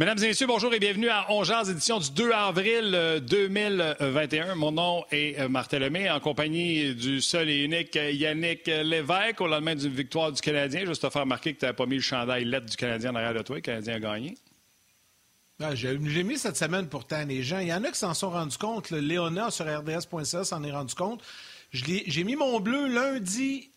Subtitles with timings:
[0.00, 4.48] Mesdames et messieurs, bonjour et bienvenue à Ongears, édition du 2 avril 2021.
[4.48, 9.42] Euh, Mon nom est euh, Martin Lemay, en compagnie du seul et unique Yannick Lévesque,
[9.42, 10.86] au lendemain d'une victoire du Canadien.
[10.86, 13.34] Juste te faire remarquer que tu n'avais pas mis le chandail lettre du Canadien derrière
[13.34, 13.56] de toi.
[13.56, 14.38] Le Canadien a gagné.
[15.60, 17.58] Ah, j'ai mis cette semaine pourtant les gens.
[17.58, 18.90] Il y en a qui s'en sont rendus compte.
[18.90, 21.22] Le Léona sur RDS.ca s'en est rendu compte.
[21.72, 23.69] J'ai mis mon bleu lundi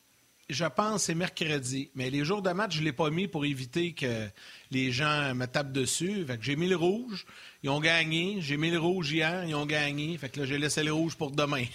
[0.50, 1.90] je pense, c'est mercredi.
[1.96, 4.28] Mais les jours de match, je ne l'ai pas mis pour éviter que
[4.72, 6.26] les gens me tapent dessus.
[6.26, 7.26] Fait que j'ai mis le rouge.
[7.64, 8.38] Ils ont gagné.
[8.40, 9.46] J'ai mis le rouge hier.
[9.46, 10.18] Ils ont gagné.
[10.18, 11.66] Fait que là, j'ai laissé le rouge pour demain.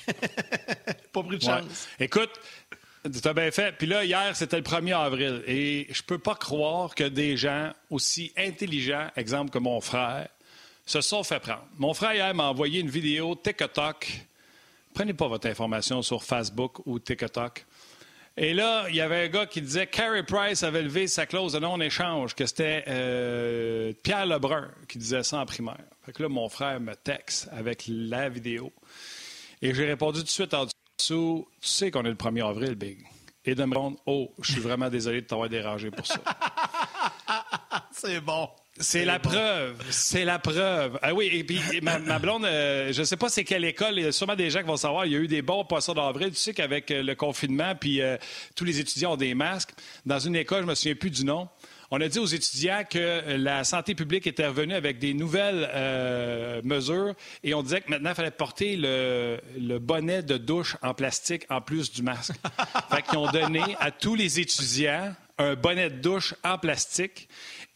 [1.13, 1.89] pas pris de chance.
[1.99, 2.31] Écoute,
[3.05, 3.73] tu as bien fait.
[3.77, 5.43] Puis là, hier, c'était le 1er avril.
[5.47, 10.29] Et je peux pas croire que des gens aussi intelligents, exemple que mon frère,
[10.85, 11.67] se sont fait prendre.
[11.77, 14.09] Mon frère, hier, m'a envoyé une vidéo TikTok.
[14.95, 17.65] Prenez pas votre information sur Facebook ou TikTok.
[18.41, 21.55] Et là, il y avait un gars qui disait Carey Price avait levé sa clause
[21.55, 25.83] de non-échange, que c'était euh, Pierre Lebrun qui disait ça en primaire.
[26.07, 28.73] Fait que là, mon frère me texte avec la vidéo.
[29.61, 32.77] Et j'ai répondu tout de suite en dessous Tu sais qu'on est le 1er avril,
[32.77, 33.05] Big.
[33.45, 36.21] Et de me répondre Oh, je suis vraiment désolé de t'avoir dérangé pour ça.
[37.91, 38.49] C'est bon.
[38.81, 39.83] C'est la preuve.
[39.91, 40.99] C'est la preuve.
[41.03, 44.05] Ah oui, et puis ma, blonde, euh, je ne sais pas c'est quelle école, il
[44.05, 45.95] y a sûrement des gens qui vont savoir, il y a eu des bons poissons
[45.95, 46.31] d'avril.
[46.31, 48.17] Tu sais qu'avec euh, le confinement, puis euh,
[48.55, 49.71] tous les étudiants ont des masques.
[50.07, 51.49] Dans une école, je me souviens plus du nom,
[51.91, 55.71] on a dit aux étudiants que la santé publique était revenue avec des nouvelles
[56.63, 60.93] mesures et on disait que maintenant, il fallait porter le, le, bonnet de douche en
[60.93, 62.35] plastique en plus du masque.
[62.91, 67.29] fait qu'ils ont donné à tous les étudiants un bonnet de douche en plastique.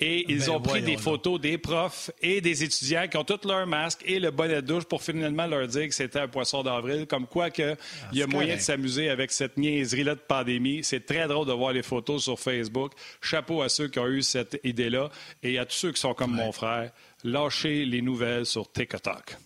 [0.04, 3.46] Et ils ben, ont pris des photos des profs et des étudiants qui ont tous
[3.46, 6.64] leur masque et le bonnet de douche pour finalement leur dire que c'était un poisson
[6.64, 7.06] d'avril.
[7.06, 7.76] Comme quoi qu'il
[8.10, 10.82] il y a ah, moyen de s'amuser avec cette niaiserie-là de pandémie.
[10.82, 12.94] C'est très drôle de voir les photos sur Facebook.
[13.20, 15.08] Chapeau à ceux qui ont eu cette idée-là
[15.40, 16.90] et à tous ceux qui sont comme mon frère.
[17.22, 19.36] Lâchez les nouvelles sur TikTok.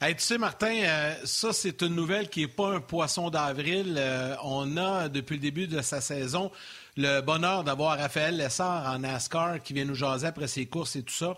[0.00, 3.96] tu sais, Martin, euh, ça, c'est une nouvelle qui n'est pas un poisson d'avril.
[3.98, 6.50] Euh, on a, depuis le début de sa saison,
[6.96, 11.02] le bonheur d'avoir Raphaël Lessard en NASCAR qui vient nous jaser après ses courses et
[11.02, 11.36] tout ça.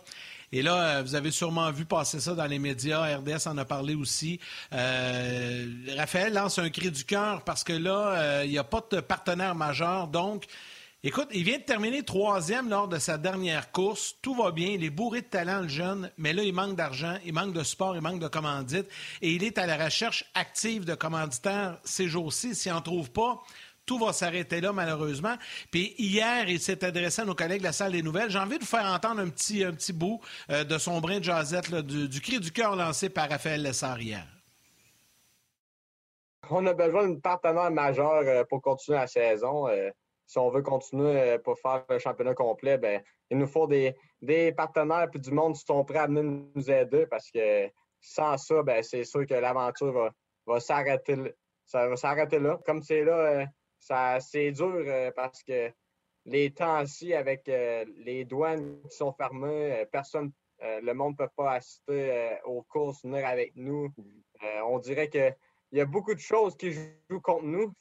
[0.55, 3.17] Et là, euh, vous avez sûrement vu passer ça dans les médias.
[3.17, 4.39] RDS en a parlé aussi.
[4.73, 8.85] Euh, Raphaël lance un cri du cœur parce que là, euh, il n'y a pas
[8.91, 10.09] de partenaire majeur.
[10.09, 10.45] Donc,
[11.03, 14.17] écoute, il vient de terminer troisième lors de sa dernière course.
[14.21, 14.69] Tout va bien.
[14.69, 16.11] Il est bourré de talent, le jeune.
[16.19, 18.87] Mais là, il manque d'argent, il manque de sport, il manque de commandite.
[19.23, 22.55] Et il est à la recherche active de commanditaires ces jours-ci.
[22.55, 23.43] S'il n'en trouve pas,
[23.87, 25.35] tout va s'arrêter là, malheureusement.
[25.71, 28.31] Puis hier, il s'est adressé à nos collègues de la salle des nouvelles.
[28.31, 30.21] J'ai envie de vous faire entendre un petit, bout
[30.51, 34.27] euh, de son brin de jazette, du, cri du cœur lancé par Raphaël Lessard hier.
[36.51, 39.69] On a besoin d'un partenaire majeur euh, pour continuer la saison.
[39.69, 39.91] Euh,
[40.27, 43.95] si on veut continuer pour faire le championnat complet, ben, il nous faut des,
[44.57, 47.69] partenaires et du monde qui sont prêts à venir nous aider parce que
[48.01, 50.11] sans ça, ben, c'est sûr que l'aventure
[50.47, 51.35] va, s'arrêter
[51.67, 52.59] s'arrêter là.
[52.65, 53.47] Comme c'est là,
[54.21, 55.73] c'est dur euh, parce que
[56.25, 61.33] les temps-ci, avec euh, les douanes qui sont fermées, euh, personne, le monde ne peut
[61.37, 63.93] pas assister aux courses, venir avec nous.
[64.65, 65.35] on dirait qu'il
[65.73, 67.75] y a beaucoup de choses qui jouent contre nous.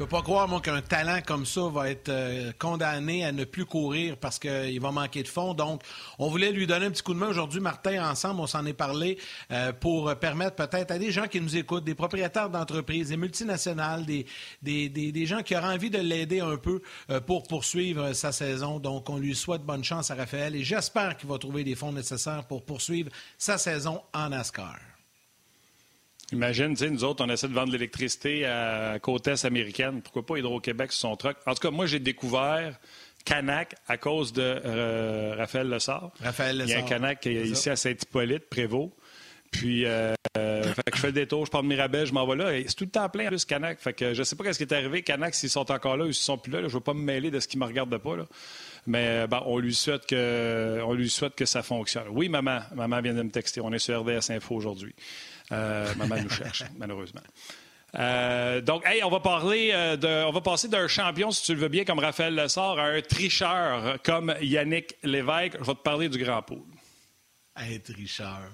[0.00, 3.44] Je peux pas croire, moi, qu'un talent comme ça va être euh, condamné à ne
[3.44, 5.52] plus courir parce qu'il va manquer de fond.
[5.52, 5.82] Donc,
[6.18, 8.72] on voulait lui donner un petit coup de main aujourd'hui, Martin, ensemble, on s'en est
[8.72, 9.18] parlé,
[9.52, 14.06] euh, pour permettre peut-être à des gens qui nous écoutent, des propriétaires d'entreprises, des multinationales,
[14.06, 14.24] des,
[14.62, 16.80] des, des, gens qui auraient envie de l'aider un peu
[17.10, 18.78] euh, pour poursuivre sa saison.
[18.78, 21.92] Donc, on lui souhaite bonne chance à Raphaël et j'espère qu'il va trouver les fonds
[21.92, 24.78] nécessaires pour poursuivre sa saison en NASCAR.
[26.32, 30.00] Imagine, tu sais, nous autres, on essaie de vendre de l'électricité à côte est américaine.
[30.02, 31.36] Pourquoi pas Hydro-Québec sur son truck?
[31.46, 32.78] En tout cas, moi, j'ai découvert
[33.24, 36.12] Canac à cause de euh, Raphaël Lessard.
[36.20, 36.68] Raphaël Lessard.
[36.68, 38.90] Il y a un Canac ici à Saint-Hippolyte, Prévost.
[39.50, 42.36] Puis, euh, fait que je fais le détour, je prends de Mirabel, je m'en vais
[42.36, 42.56] là.
[42.56, 43.80] Et c'est tout le temps plein, en plus, Canac.
[43.80, 45.02] Fait que je sais pas ce qui est arrivé.
[45.02, 47.32] Canac, s'ils sont encore là ou s'ils sont plus là, je veux pas me mêler
[47.32, 48.16] de ce qui me regarde pas.
[48.16, 48.26] Là.
[48.86, 52.04] Mais ben, on, lui souhaite que, on lui souhaite que ça fonctionne.
[52.10, 52.60] Oui, maman.
[52.74, 53.60] Maman vient de me texter.
[53.60, 54.94] On est sur RDS Info aujourd'hui.
[55.52, 57.22] Euh, maman nous cherche, malheureusement.
[57.96, 61.54] Euh, donc, hey, on va parler euh, de, on va passer d'un champion, si tu
[61.54, 65.56] le veux bien, comme Raphaël Lessard, à un tricheur comme Yannick Lévesque.
[65.58, 66.62] Je vais te parler du Grand Pôle.
[67.56, 68.50] Un tricheur.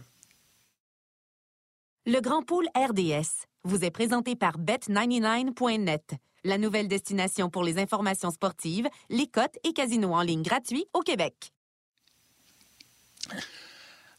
[2.07, 6.15] Le Grand Pôle RDS vous est présenté par Bet99.net,
[6.45, 11.01] la nouvelle destination pour les informations sportives, les cotes et casinos en ligne gratuits au
[11.01, 11.53] Québec.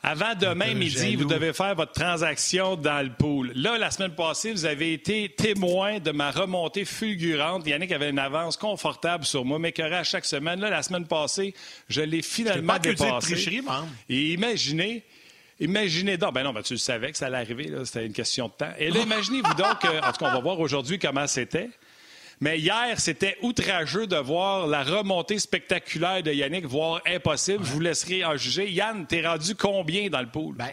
[0.09, 3.51] Avant demain midi, vous devez faire votre transaction dans le pool.
[3.55, 7.67] Là, la semaine passée, vous avez été témoin de ma remontée fulgurante.
[7.67, 10.61] Yannick avait une avance confortable sur moi, mais à chaque semaine.
[10.61, 11.53] Là, la semaine passée,
[11.89, 13.33] je l'ai finalement pas dépassé.
[13.33, 13.61] Tricherie,
[14.07, 15.03] Et imaginez,
[15.59, 18.47] Imaginez donc, ben non, ben tu le savais que ça allait arriver, c'était une question
[18.47, 18.71] de temps.
[18.77, 21.69] Et là, imaginez-vous donc, en tout cas, on va voir aujourd'hui comment c'était.
[22.39, 27.63] Mais hier, c'était outrageux de voir la remontée spectaculaire de Yannick, voire impossible.
[27.63, 28.71] Je vous laisserai en juger.
[28.71, 30.55] Yann, t'es rendu combien dans le pool?
[30.55, 30.69] Ben,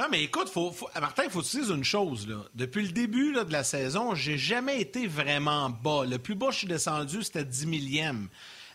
[0.00, 0.50] non, mais écoute,
[0.98, 2.26] Martin, il faut que tu dises une chose.
[2.54, 6.04] Depuis le début de la saison, j'ai jamais été vraiment bas.
[6.08, 8.28] Le plus bas je suis descendu, c'était 10 millième.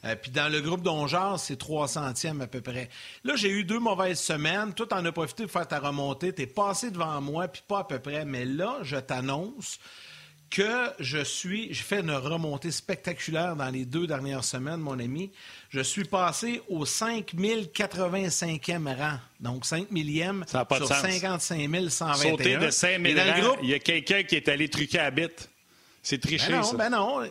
[0.06, 2.90] Euh, puis dans le groupe d'Ongears, c'est 300e à peu près.
[3.24, 4.74] Là, j'ai eu deux mauvaises semaines.
[4.74, 6.32] Toi, en as profité pour faire ta remontée.
[6.32, 8.24] T'es passé devant moi, puis pas à peu près.
[8.24, 9.80] Mais là, je t'annonce
[10.50, 15.32] que je suis, je fais une remontée spectaculaire dans les deux dernières semaines, mon ami.
[15.70, 19.20] Je suis passé au 5085e rang.
[19.40, 22.16] Donc 5 millième sur 55 121.
[22.16, 25.50] Sauter de 5000 rangs, il y a quelqu'un qui est allé truquer à bite.
[26.02, 26.78] C'est triché, ben non, ça.
[26.78, 27.22] Ben non.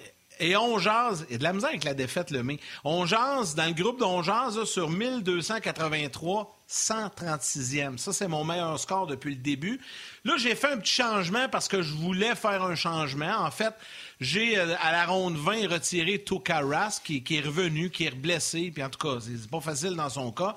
[0.40, 2.58] Et on jase, et de la misère avec la défaite, le mai.
[2.82, 7.98] On jase, dans le groupe d'on jase, sur 1283, 136e.
[7.98, 9.80] Ça, c'est mon meilleur score depuis le début.
[10.24, 13.36] Là, j'ai fait un petit changement parce que je voulais faire un changement.
[13.38, 13.74] En fait,
[14.20, 18.72] j'ai, euh, à la ronde 20, retiré Tokaras, qui, qui est revenu, qui est blessé,
[18.72, 20.56] puis en tout cas, c'est pas facile dans son cas.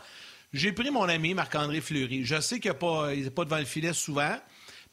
[0.54, 2.24] J'ai pris mon ami Marc-André Fleury.
[2.24, 4.38] Je sais qu'il n'est pas devant le filet souvent.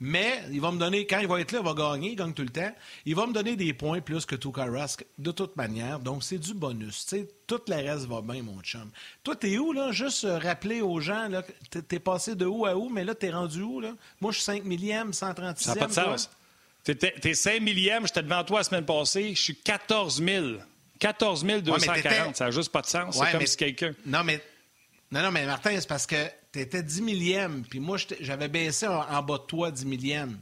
[0.07, 2.35] Mais il va me donner, quand il va être là, il va gagner, il gagne
[2.35, 2.71] tout le temps.
[3.07, 5.99] Il va me donner des points plus que Tuka Rask, de toute manière.
[5.99, 7.07] Donc, c'est du bonus.
[7.07, 8.91] sais, tout le reste va bien, mon chum.
[9.23, 9.93] Toi, t'es où, là?
[9.93, 11.43] Juste euh, rappeler aux gens, là,
[11.89, 13.95] t'es passé de où à où, mais là, t'es rendu où, là?
[14.21, 15.57] Moi, je suis 5 millième, 136e.
[15.57, 16.31] Ça n'a pas de sens.
[16.83, 20.47] T'es 5 millième, j'étais devant toi la semaine passée, je suis 14 000.
[20.99, 23.19] 14 240, ça n'a juste pas de sens.
[23.19, 23.95] c'est comme si quelqu'un.
[24.05, 24.43] Non, mais
[25.11, 26.17] non, non, mais Martin, c'est parce que
[26.55, 30.39] tu étais 10 millième, puis moi, j'avais baissé en, bas de toi 10 millième.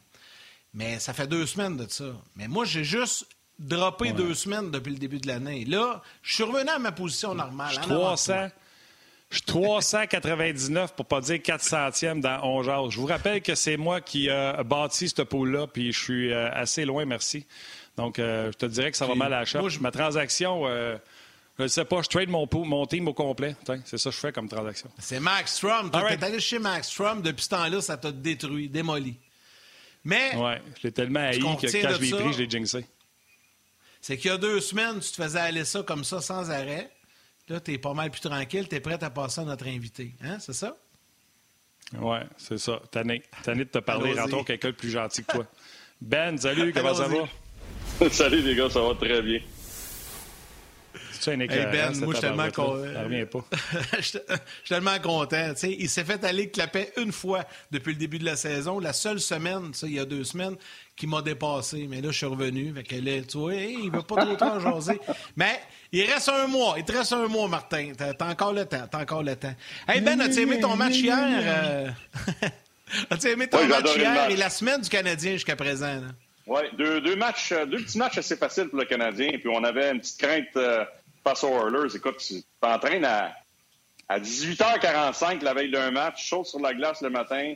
[0.75, 2.13] Mais ça fait deux semaines de ça.
[2.37, 3.27] Mais moi, j'ai juste
[3.59, 5.65] droppé deux semaines depuis le début de l'année.
[5.65, 7.71] Là, je suis revenu à ma position normale.
[7.71, 8.49] Je suis 300.
[9.31, 14.03] Je suis 399 pour pas dire 400e dans 11 Je vous rappelle que c'est moi
[14.03, 17.47] qui ai bâti ce pôle-là, puis je suis euh, assez loin, merci.
[17.97, 20.99] Donc, euh, je te dirais que ça va mal à la Ma transaction, euh,
[21.63, 23.55] je ne sais pas, je trade mon, mon team au complet.
[23.85, 24.91] C'est ça que je fais comme transaction.
[24.99, 25.91] C'est Max Strom.
[25.93, 29.17] Tu es allé chez Max Strom, depuis ce temps-là, ça t'a détruit, démoli.
[30.05, 30.35] Mais.
[30.35, 32.85] Ouais, je l'ai tellement haï que quand je l'ai pris, je l'ai jinxé.
[34.01, 36.91] C'est qu'il y a deux semaines, tu te faisais aller ça comme ça sans arrêt.
[37.49, 40.15] Là, tu es pas mal plus tranquille, tu es prêt à passer à notre invité.
[40.21, 40.77] Hein, c'est ça?
[41.97, 42.81] Oui, c'est ça.
[42.91, 43.23] Tanné.
[43.45, 44.19] Tanné de te parler.
[44.19, 45.47] Rentrons quelqu'un de plus gentil que toi.
[46.01, 48.11] Ben, salut, comment ça va?
[48.11, 49.41] salut les gars, ça va très bien
[51.31, 52.77] hey ben, moi, je suis tellement content.
[53.99, 54.19] Je suis
[54.69, 55.53] tellement content.
[55.63, 58.79] il s'est fait aller clapet une fois depuis le début de la saison.
[58.79, 60.57] La seule semaine, il y a deux semaines,
[60.97, 61.87] qui m'a dépassé.
[61.89, 62.73] Mais là, je suis revenu.
[62.75, 65.01] Fait que tu vois, il veut pas trop temps jaser.
[65.37, 65.61] Mais
[65.91, 66.75] il reste un mois.
[66.79, 67.93] Il te reste un mois, Martin.
[67.97, 68.87] T'as encore le temps.
[68.91, 69.55] T'as encore le temps.
[69.89, 71.17] Hey, Ben, as-tu aimé ton match hier?
[71.19, 71.89] Euh?
[73.11, 76.01] as-tu aimé ton match hier et la semaine du Canadien jusqu'à présent?
[76.47, 79.31] Oui, deux, deux, matchs, deux petits matchs assez faciles pour le Canadien.
[79.39, 80.85] Puis on avait une petite crainte euh,
[81.25, 81.95] face aux Oilers.
[81.95, 83.35] Écoute, tu t'entraînes à,
[84.09, 87.55] à 18h45 la veille d'un match, chaud sur la glace le matin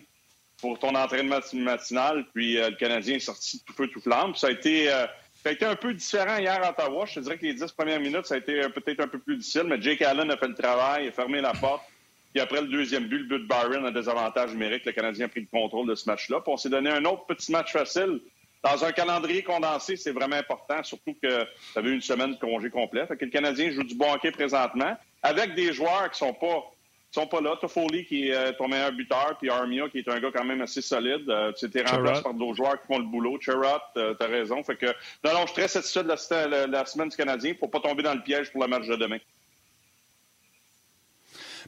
[0.61, 4.35] pour ton entraînement matinal, puis euh, le Canadien est sorti tout feu, tout flamme.
[4.35, 4.93] ça a été...
[4.93, 5.07] Euh,
[5.43, 7.07] ça a été un peu différent hier à Ottawa.
[7.07, 9.37] Je te dirais que les dix premières minutes, ça a été peut-être un peu plus
[9.37, 11.85] difficile, mais Jake Allen a fait le travail, il a fermé la porte.
[12.33, 14.85] Puis après le deuxième but, le but de Byron, a des avantages numériques.
[14.85, 16.41] Le Canadien a pris le contrôle de ce match-là.
[16.41, 18.21] Puis on s'est donné un autre petit match facile
[18.67, 22.69] dans un calendrier condensé, c'est vraiment important, surtout que tu avais une semaine de congé
[22.69, 23.07] complet.
[23.07, 26.65] Fait que le Canadien joue du bon hockey présentement, avec des joueurs qui sont pas
[27.13, 27.57] sont pas là.
[27.59, 30.61] Toffoli qui est euh, ton meilleur buteur, puis Armia qui est un gars quand même
[30.61, 31.25] assez solide.
[31.29, 33.39] Euh, tu étais remplacé par d'autres joueurs qui font le boulot.
[33.41, 34.63] Cherrott, euh, tu as raison.
[34.63, 34.87] Fait que,
[35.25, 37.55] non, non, je suis très satisfait de la, semaine du Canadien.
[37.59, 39.19] Faut pas tomber dans le piège pour le match de demain.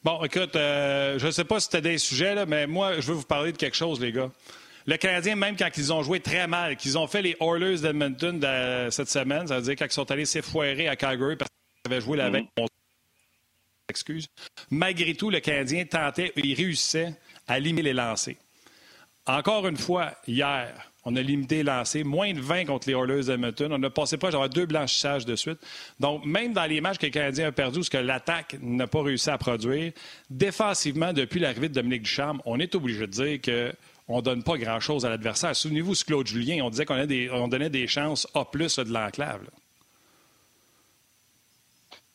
[0.04, 3.14] Bon, écoute, je ne sais pas si c'était des sujets, là, mais moi, je veux
[3.14, 4.30] vous parler de quelque chose, les gars.
[4.88, 8.40] Le Canadien, même quand ils ont joué très mal, qu'ils ont fait les Oilers d'Edmonton
[8.90, 12.00] cette semaine, ça veut dire quand ils sont allés s'effoirer à Calgary parce qu'ils avaient
[12.00, 12.48] joué la veille.
[12.56, 12.64] Mm.
[13.90, 14.28] Excuse.
[14.70, 17.12] Malgré tout, le Canadien tentait, il réussissait
[17.46, 18.36] à limiter les lancers.
[19.26, 20.72] Encore une fois, hier,
[21.04, 23.70] on a limité les lancers, moins de 20 contre les Oilers d'Edmonton.
[23.70, 25.58] On a passé pas d'avoir deux blanchissages de suite.
[26.00, 29.02] Donc, même dans les matchs que le Canadien a perdu, ce que l'attaque n'a pas
[29.02, 29.92] réussi à produire,
[30.30, 33.74] défensivement, depuis l'arrivée de Dominique Ducharme, on est obligé de dire que
[34.08, 35.54] on ne donne pas grand-chose à l'adversaire.
[35.54, 39.42] Souvenez-vous, Claude Julien, on disait qu'on donnait des chances A plus de l'enclave.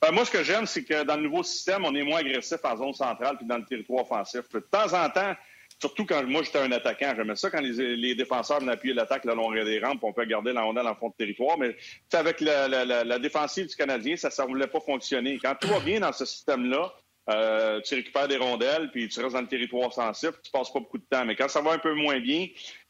[0.02, 2.58] Ben, moi, ce que j'aime, c'est que dans le nouveau système, on est moins agressif
[2.64, 4.42] en zone centrale puis dans le territoire offensif.
[4.54, 5.34] De temps en temps,
[5.80, 9.34] surtout quand moi j'étais un attaquant, j'aimais ça quand les, défenseurs venaient appuyer l'attaque le
[9.34, 11.58] long des rampes, on peut garder la rondelle en fond de territoire.
[11.58, 11.76] Mais
[12.12, 15.40] avec la, défensive du Canadien, ça ne voulait pas fonctionner.
[15.42, 16.94] Quand tout va bien dans ce système-là,
[17.30, 20.80] euh, tu récupères des rondelles, puis tu restes dans le territoire sensible, tu passes pas
[20.80, 21.26] beaucoup de temps.
[21.26, 22.48] Mais quand ça va un peu moins bien,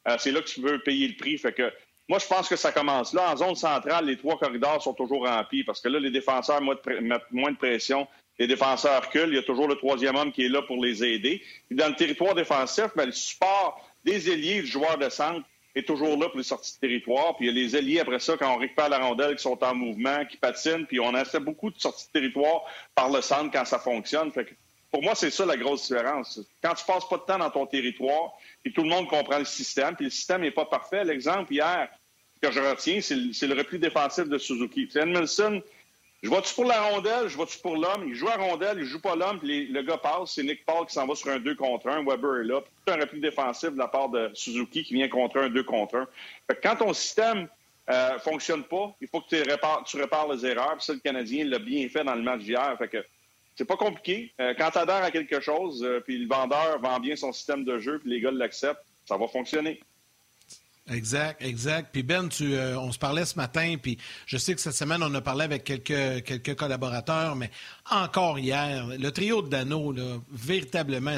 [0.08, 1.38] euh, c'est là que tu veux payer le prix.
[1.38, 1.72] Fait que
[2.10, 3.32] moi, je pense que ça commence là.
[3.32, 7.32] En zone centrale, les trois corridors sont toujours remplis parce que là, les défenseurs mettent
[7.32, 8.08] moins de pression.
[8.40, 9.30] Les défenseurs reculent.
[9.30, 11.42] Il y a toujours le troisième homme qui est là pour les aider.
[11.72, 16.18] dans le territoire défensif, ben, le support des ailiers du joueur de centre est toujours
[16.18, 17.36] là pour les sorties de territoire.
[17.36, 19.62] Puis il y a les ailiers après ça, quand on récupère la rondelle, qui sont
[19.64, 20.86] en mouvement, qui patinent.
[20.86, 22.64] Puis on a fait beaucoup de sorties de territoire
[22.94, 24.32] par le centre quand ça fonctionne.
[24.32, 24.54] Fait que
[24.92, 26.40] pour moi, c'est ça la grosse différence.
[26.62, 29.46] Quand tu passes pas de temps dans ton territoire, et tout le monde comprend le
[29.46, 31.04] système, puis le système n'est pas parfait.
[31.04, 31.90] L'exemple hier
[32.40, 33.16] que je retiens, c'est
[33.48, 34.88] le, repli défensif de Suzuki.
[36.24, 38.06] Je vois-tu pour la rondelle, je vois-tu pour l'homme?
[38.08, 40.32] Il joue à rondelle, il joue pas l'homme, puis le gars passe.
[40.36, 42.06] C'est Nick Paul qui s'en va sur un 2 contre 1.
[42.06, 42.62] Weber est là.
[42.62, 45.98] Puis un repli défensif de la part de Suzuki qui vient contre un 2 contre
[45.98, 46.08] 1.
[46.64, 47.50] quand ton système
[47.90, 50.78] euh, fonctionne pas, il faut que tu répares, tu répares les erreurs.
[50.78, 52.74] Puis ça, le Canadien l'a bien fait dans le match d'hier.
[52.78, 53.06] Fait que
[53.58, 54.32] c'est pas compliqué.
[54.40, 57.66] Euh, quand tu adhères à quelque chose, euh, puis le vendeur vend bien son système
[57.66, 59.82] de jeu, puis les gars l'acceptent, ça va fonctionner.
[60.92, 61.92] Exact, exact.
[61.94, 65.02] Puis Ben, tu, euh, on se parlait ce matin, puis je sais que cette semaine,
[65.02, 67.52] on a parlé avec quelques, collaborateurs, mais
[67.90, 69.96] encore hier, le trio de Dano,
[70.30, 71.18] véritablement,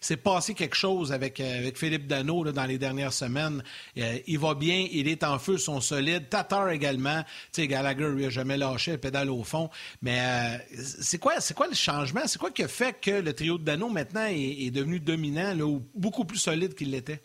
[0.00, 3.62] c'est passé quelque chose avec, euh, Philippe Dano dans les dernières semaines.
[3.96, 6.28] Euh, il va bien, il est en feu, son solide.
[6.28, 7.22] Tatar également.
[7.52, 9.70] Tu sais, Gallagher, lui, a jamais lâché le pédale au fond.
[10.02, 12.26] Mais c'est quoi, quoi le changement?
[12.26, 15.82] C'est quoi qui a fait que le trio de Dano, maintenant, est, devenu dominant, ou
[15.94, 17.22] beaucoup plus solide qu'il l'était?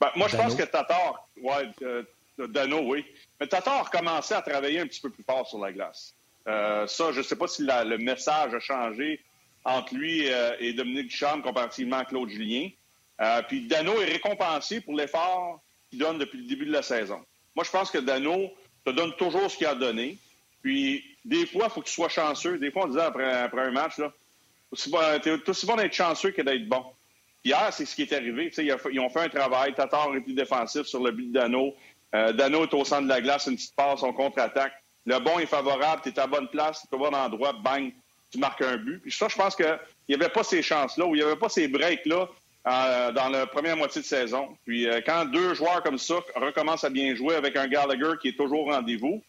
[0.00, 1.70] Ben, moi, je pense que Tatar, ouais,
[2.38, 3.04] Dano, oui.
[3.40, 6.14] Mais Tatar a commencé à travailler un petit peu plus fort sur la glace.
[6.46, 9.20] Euh, ça, je ne sais pas si le message a changé
[9.64, 12.68] entre lui euh, et Dominique Duchamp comparativement à Claude Julien.
[13.20, 17.24] Euh, puis Dano est récompensé pour l'effort qu'il donne depuis le début de la saison.
[17.54, 18.50] Moi, je pense que Dano
[18.84, 20.18] te donne toujours ce qu'il a donné.
[20.62, 22.58] Puis, des fois, il faut que tu sois chanceux.
[22.58, 24.12] Des fois, on disait après, après un match, là,
[24.72, 26.84] aussi bon d'être chanceux que d'être bon.
[27.44, 28.50] Hier, c'est ce qui est arrivé.
[28.56, 29.74] Ils ont fait un travail.
[29.74, 31.74] Tatar est plus défensif sur le but de Dano.
[32.14, 34.72] Euh, Dano est au centre de la glace, une petite passe, on contre-attaque.
[35.04, 37.92] Le bon est favorable, tu es à bonne place, tu vas bon endroit, bang,
[38.30, 39.00] tu marques un but.
[39.00, 41.50] Puis ça, je pense qu'il n'y avait pas ces chances-là, ou il n'y avait pas
[41.50, 42.28] ces breaks-là
[42.66, 44.56] euh, dans la première moitié de saison.
[44.64, 48.28] Puis euh, quand deux joueurs comme ça recommencent à bien jouer avec un Gallagher qui
[48.28, 49.22] est toujours au rendez-vous,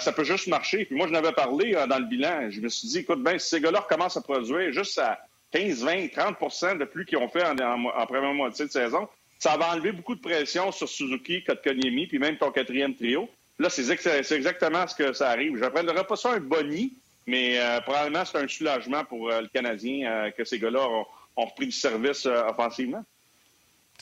[0.00, 0.84] ça peut juste marcher.
[0.86, 2.50] Puis moi, je n'avais parlé dans le bilan.
[2.50, 5.20] Je me suis dit, écoute, ben, si ces gars-là recommencent à produire juste à
[5.52, 9.72] 15, 20, 30% de plus qu'ils ont fait en, première moitié de saison, ça va
[9.72, 13.28] enlever beaucoup de pression sur Suzuki, Kotkaniemi, puis même ton quatrième trio.
[13.58, 15.56] Là, c'est exactement ce que ça arrive.
[15.56, 16.94] Je n'appellerais pas ça un boni,
[17.26, 21.06] mais euh, probablement c'est un soulagement pour euh, le Canadien euh, que ces gars-là ont,
[21.36, 23.04] ont, repris du service offensivement.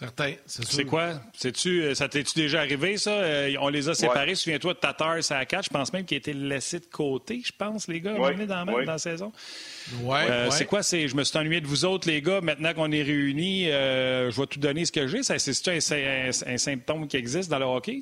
[0.01, 1.21] Certain, c'est quoi?
[1.39, 3.11] tu euh, ça t'es-tu déjà arrivé, ça?
[3.11, 4.35] Euh, on les a séparés.
[4.35, 5.67] Souviens-toi de Tatar, ça à 4.
[5.67, 8.79] Je pense même qu'il a été laissé de côté, je pense, les gars, dans, dans,
[8.79, 9.31] la saison.
[10.01, 10.81] Ouais, euh, C'est quoi?
[10.81, 12.41] Je me suis ennuyé de vous autres, les gars.
[12.41, 15.23] Maintenant qu'on est réunis, je vais tout donner ce que j'ai.
[15.23, 18.01] C'est un, un, symptôme qui existe dans le hockey?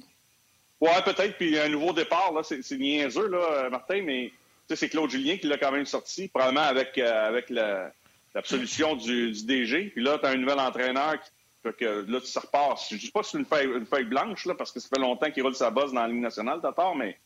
[0.80, 1.36] Oui, peut-être.
[1.36, 4.30] Puis un nouveau départ, là, c'est niaiseux, là, Martin, mais
[4.72, 9.90] c'est Claude Julien qui l'a quand même sorti, probablement avec, avec l'absolution du, du, DG.
[9.96, 11.30] Puis là, tu as un nouvel entraîneur qui
[11.72, 12.80] que là, ça repart.
[12.88, 15.30] Je ne dis pas que c'est une feuille, blanche, là, parce que ça fait longtemps
[15.30, 17.18] qu'il roule sa bosse dans la Ligue nationale, Tatar, mais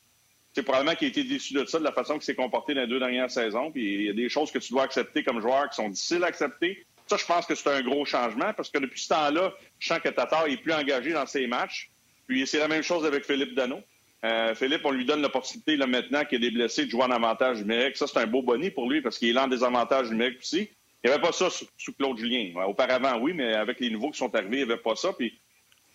[0.55, 2.83] c'est probablement qu'il a été déçu de ça, de la façon qu'il s'est comporté dans
[2.83, 3.71] les deux dernières saisons.
[3.71, 6.25] Puis il y a des choses que tu dois accepter comme joueur qui sont difficiles
[6.25, 6.85] à accepter.
[7.07, 9.99] Ça, je pense que c'est un gros changement parce que depuis ce temps-là, je sens
[10.01, 11.91] que Tatar est plus engagé dans ses matchs.
[12.27, 13.81] Puis c'est la même chose avec Philippe Dano.
[14.25, 17.59] Euh, Philippe, on lui donne l'opportunité là, maintenant qu'il des blessés de jouer en avantage
[17.59, 17.97] numérique.
[17.97, 20.71] Ça, c'est un beau bonnet pour lui parce qu'il est en désavantage numérique aussi.
[21.03, 22.53] Il n'y avait pas ça sous, Claude Julien.
[22.65, 25.13] Auparavant, oui, mais avec les nouveaux qui sont arrivés, il n'y avait pas ça.
[25.13, 25.37] Puis,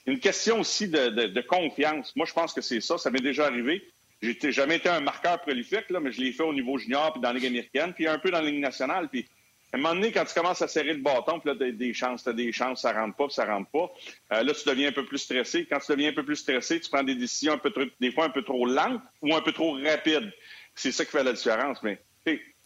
[0.06, 2.16] une question aussi de, confiance.
[2.16, 2.98] Moi, je pense que c'est ça.
[2.98, 3.88] Ça m'est déjà arrivé.
[4.22, 7.22] J'ai jamais été un marqueur prolifique, là, mais je l'ai fait au niveau junior, puis
[7.22, 9.10] dans la Ligue américaine, puis un peu dans la Ligue nationale.
[9.10, 9.28] Puis,
[9.72, 11.94] à un moment donné, quand tu commences à serrer le bâton, puis là, tu des
[11.94, 13.92] chances, tu as des chances, ça rentre pas, puis ça rentre pas.
[14.34, 15.68] Euh, là, tu deviens un peu plus stressé.
[15.70, 18.12] Quand tu deviens un peu plus stressé, tu prends des décisions un peu trop, des
[18.12, 20.32] fois un peu trop lentes ou un peu trop rapides.
[20.74, 21.84] C'est ça qui fait la différence.
[21.84, 22.00] Mais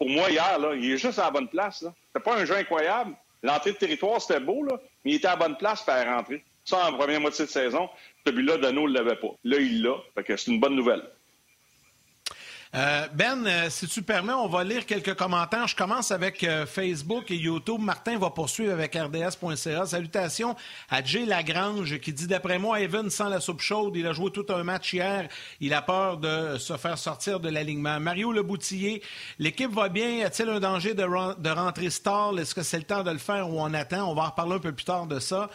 [0.01, 1.85] pour moi, hier, il est juste à la bonne place.
[2.07, 3.15] C'était pas un jeu incroyable.
[3.43, 6.43] L'entrée de territoire, c'était beau, là, mais il était à la bonne place pour rentrer.
[6.65, 7.87] Ça, en première moitié de saison,
[8.25, 9.27] celui-là, Dano ne l'avait pas.
[9.43, 9.97] Là, il l'a.
[10.23, 11.03] Que c'est une bonne nouvelle.
[12.73, 15.67] Euh, ben, euh, si tu permets, on va lire quelques commentaires.
[15.67, 17.81] Je commence avec euh, Facebook et YouTube.
[17.81, 19.85] Martin va poursuivre avec RDS.ca.
[19.85, 20.55] Salutations
[20.89, 23.97] à Jay Lagrange qui dit D'après moi, Evan sent la soupe chaude.
[23.97, 25.27] Il a joué tout un match hier.
[25.59, 27.99] Il a peur de se faire sortir de l'alignement.
[27.99, 29.01] Mario Leboutillier,
[29.37, 30.09] l'équipe va bien?
[30.09, 31.03] Y a-t-il un danger de,
[31.41, 32.39] de rentrer stall?
[32.39, 34.09] Est-ce que c'est le temps de le faire ou on attend?
[34.09, 35.49] On va en reparler un peu plus tard de ça.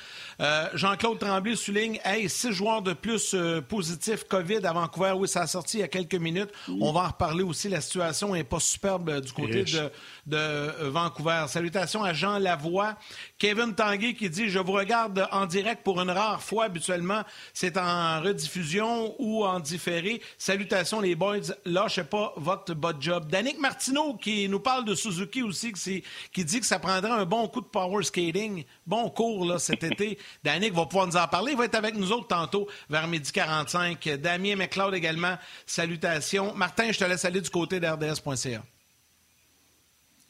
[0.75, 3.35] Jean-Claude Tremblay souligne Hey, six joueurs de plus
[3.69, 5.13] positifs COVID à Vancouver.
[5.17, 6.51] Oui, ça a sorti il y a quelques minutes.
[6.81, 7.69] On va en reparler aussi.
[7.69, 9.91] La situation n'est pas superbe euh, du côté de,
[10.27, 11.45] de, euh, Vancouver.
[11.49, 12.97] Salutations à Jean Lavoie.
[13.39, 16.65] Kevin Tanguay qui dit Je vous regarde en direct pour une rare fois.
[16.65, 17.23] Habituellement,
[17.55, 20.21] c'est en rediffusion ou en différé.
[20.39, 21.39] Salutations, les boys.
[21.65, 23.29] Lâchez pas votre bot job.
[23.31, 27.25] Danick Martineau qui nous parle de Suzuki aussi, qui, qui dit que ça prendrait un
[27.25, 28.65] bon coup de power skating.
[28.87, 30.19] Bon cours là, cet été.
[30.43, 31.53] Danick va pouvoir nous en parler.
[31.53, 34.09] Il va être avec nous autres tantôt vers midi 45.
[34.21, 35.37] Damien McLeod également.
[35.67, 36.55] Salutations.
[36.55, 38.63] Martin, je te laisse aller du côté d'RDS.ca.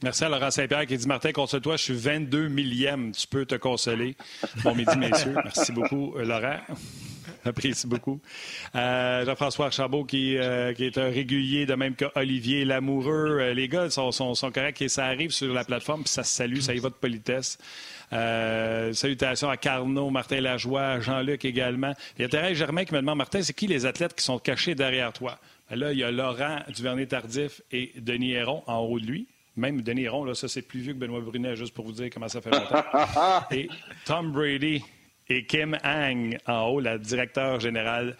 [0.03, 3.13] Merci à Laurent Saint-Pierre qui dit Martin, console-toi, je suis 22 millième.
[3.13, 4.17] Tu peux te consoler.
[4.63, 5.35] Bon midi, messieurs.
[5.45, 6.59] Merci beaucoup, euh, Laurent.
[7.45, 8.21] J'apprécie beaucoup.
[8.75, 13.53] Euh, Jean-François Chabot qui, euh, qui, est un régulier, de même que Olivier Lamoureux.
[13.53, 16.35] les gars sont, sont, sont, corrects et ça arrive sur la plateforme, puis ça se
[16.35, 17.57] salue, ça y va de politesse.
[18.11, 21.95] salutations à Carnot, Martin Lajoie, Jean-Luc également.
[22.19, 24.41] Il y a Thérèse Germain qui me demande Martin, c'est qui les athlètes qui sont
[24.41, 25.39] cachés derrière toi?
[25.71, 29.27] Là, il y a Laurent Duvernay-Tardif et Denis Héron en haut de lui.
[29.57, 32.09] Même Denis Héron, là, ça, c'est plus vieux que Benoît Brunet, juste pour vous dire
[32.13, 32.85] comment ça fait longtemps.
[33.51, 33.69] et
[34.05, 34.83] Tom Brady
[35.29, 38.17] et Kim Hang en haut, la directeur générale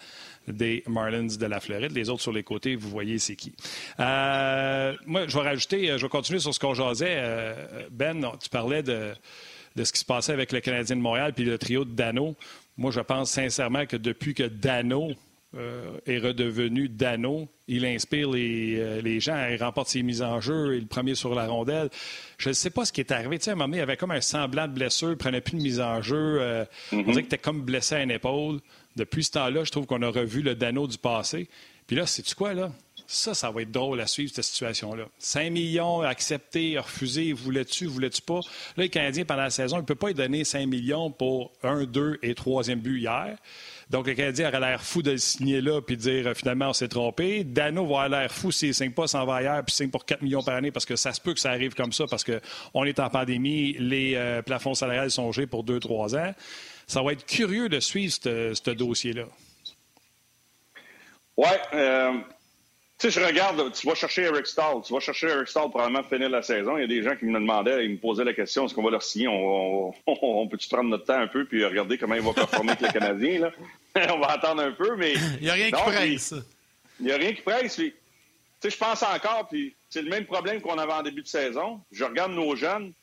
[0.47, 1.91] des Marlins de la Floride.
[1.91, 3.53] Les autres sur les côtés, vous voyez c'est qui.
[3.99, 7.15] Euh, moi, je vais rajouter, je vais continuer sur ce qu'on jasait.
[7.17, 9.13] Euh, ben, tu parlais de,
[9.75, 12.35] de, ce qui se passait avec le Canadien de Montréal puis le trio de Dano.
[12.77, 15.11] Moi, je pense sincèrement que depuis que Dano
[15.55, 17.47] euh, est redevenu Dano.
[17.69, 21.15] Il inspire euh, les, gens, il remporte ses mises en jeu, il est le premier
[21.15, 21.89] sur la rondelle.
[22.37, 23.39] Je ne sais pas ce qui est arrivé.
[23.39, 25.41] Tu sais, à un moment il avait comme un semblant de blessure, il ne prenait
[25.41, 26.39] plus de mise en jeu.
[26.41, 28.59] Euh, on dirait que tu comme blessé à une épaule.
[28.97, 31.47] Depuis ce temps-là, je trouve qu'on a revu le Dano du passé.
[31.87, 32.71] Puis là, c'est-tu quoi, là?
[33.09, 35.05] Ça, ça va être drôle à suivre, cette situation-là.
[35.17, 38.41] 5 millions acceptés, refusés, voulais-tu, voulais-tu pas?
[38.75, 41.53] Là, les Canadiens, pendant la saison, il ne peut pas y donner 5 millions pour
[41.63, 43.37] un, deux et troisième but hier.
[43.89, 46.69] Donc, le Canadien aurait l'air fou de le signer là puis de dire euh, finalement,
[46.69, 47.43] on s'est trompé.
[47.43, 50.05] Dano va avoir l'air fou s'il ne signe pas, s'en va ailleurs puis signe pour
[50.05, 52.25] 4 millions par année parce que ça se peut que ça arrive comme ça parce
[52.25, 56.33] qu'on est en pandémie, les euh, plafonds salariales sont gelés pour 2-3 ans.
[56.85, 59.25] Ça va être curieux de suivre ce dossier-là.
[61.37, 61.47] Oui.
[61.73, 62.13] Euh,
[62.99, 64.81] tu sais, je regarde, tu vas chercher Eric Stahl.
[64.83, 66.77] Tu vas chercher Eric Stahl probablement finir la saison.
[66.77, 68.83] Il y a des gens qui me demandaient, ils me posaient la question est-ce qu'on
[68.83, 69.27] va leur signer?
[69.27, 72.81] On, on, peut-tu prendre notre temps un peu puis regarder comment il va performer avec
[72.81, 73.51] le Canadien là?
[74.13, 75.13] On va attendre un peu, mais.
[75.39, 76.33] Il n'y a rien qui presse.
[76.99, 77.75] Il n'y a rien qui presse.
[77.75, 77.93] Tu
[78.59, 81.81] sais, je pense encore, puis c'est le même problème qu'on avait en début de saison.
[81.91, 82.93] Je regarde nos jeunes,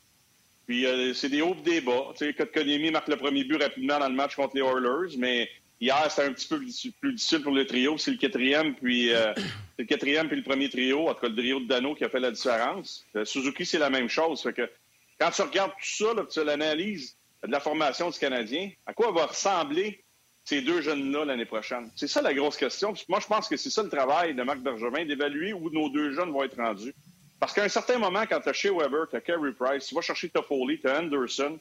[0.67, 2.13] puis euh, c'est des hauts et des bas.
[2.17, 5.49] Tu sais, Kotkaniemi marque le premier but rapidement dans le match contre les Oilers, mais
[5.81, 7.99] Hier, c'était un petit peu plus difficile pour le trio.
[7.99, 9.35] C'est le quatrième, puis euh,
[9.79, 12.09] le quatrième puis le premier trio, en tout cas le trio de Dano qui a
[12.09, 13.05] fait la différence.
[13.17, 14.43] Euh, Suzuki, c'est la même chose.
[14.57, 14.71] Que
[15.19, 19.13] quand tu regardes tout ça, là, tu l'analyses de la formation du Canadien, à quoi
[19.13, 20.03] va ressembler
[20.45, 21.91] ces deux jeunes-là l'année prochaine?
[21.97, 22.95] C'est ça la grosse question.
[23.09, 26.13] moi, je pense que c'est ça le travail de Marc Bergevin, d'évaluer où nos deux
[26.13, 26.95] jeunes vont être rendus.
[27.41, 29.95] Parce qu'à un certain moment, quand tu as chez Weber, tu as Carey Price, tu
[29.95, 31.59] vas chercher Toffoli, tu as Anderson,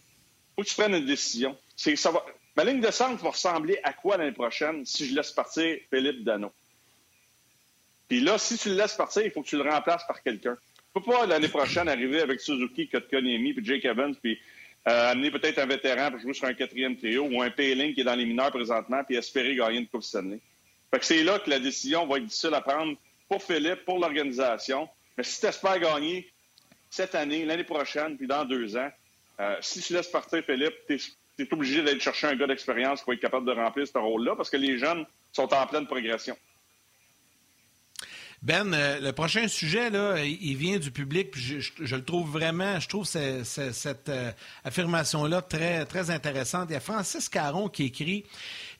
[0.55, 1.57] faut que tu prennes une décision.
[1.75, 2.23] Ça va,
[2.55, 6.23] Ma ligne de centre va ressembler à quoi l'année prochaine si je laisse partir Philippe
[6.23, 6.51] Dano?
[8.07, 10.55] Puis là, si tu le laisses partir, il faut que tu le remplaces par quelqu'un.
[10.75, 14.39] Tu peux pas l'année prochaine arriver avec Suzuki, Kotkaniemi, puis Jake Evans, puis
[14.87, 18.01] euh, amener peut-être un vétéran pour jouer sur un quatrième trio ou un Payling qui
[18.01, 20.39] est dans les mineurs présentement, puis espérer gagner une Coupe Stanley.
[20.91, 22.95] Fait que c'est là que la décision va être difficile à prendre
[23.27, 24.87] pour Philippe, pour l'organisation.
[25.17, 26.31] Mais si tu espères gagner
[26.91, 28.91] cette année, l'année prochaine, puis dans deux ans,
[29.39, 30.99] euh, si tu laisses partir Philippe, tu
[31.37, 34.35] tu es obligé d'aller chercher un gars d'expérience va être capable de remplir ce rôle-là
[34.35, 36.37] parce que les jeunes sont en pleine progression.
[38.43, 42.89] Ben, euh, le prochain sujet, là, il vient du public, je, le trouve vraiment, je
[42.89, 44.31] trouve cette euh,
[44.65, 46.67] affirmation-là très, très intéressante.
[46.69, 48.25] Il y a Francis Caron qui écrit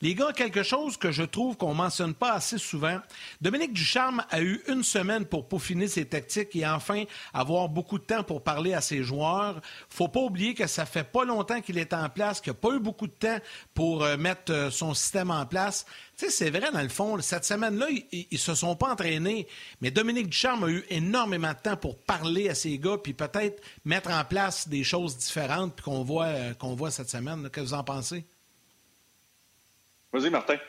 [0.00, 2.98] Les gars, quelque chose que je trouve qu'on mentionne pas assez souvent.
[3.40, 8.04] Dominique Ducharme a eu une semaine pour peaufiner ses tactiques et enfin avoir beaucoup de
[8.04, 9.60] temps pour parler à ses joueurs.
[9.88, 12.74] Faut pas oublier que ça fait pas longtemps qu'il est en place, qu'il n'a pas
[12.74, 13.38] eu beaucoup de temps
[13.74, 15.86] pour euh, mettre son système en place.
[16.16, 19.48] C'est vrai, dans le fond, cette semaine-là, ils, ne se sont pas entraînés,
[19.80, 23.62] mais Dominique Ducharme a eu énormément de temps pour parler à ces gars, puis peut-être
[23.84, 27.42] mettre en place des choses différentes, qu'on voit, euh, qu'on voit cette semaine.
[27.42, 28.24] Qu'est-ce que vous en pensez?
[30.14, 30.60] Vas-y, Martin.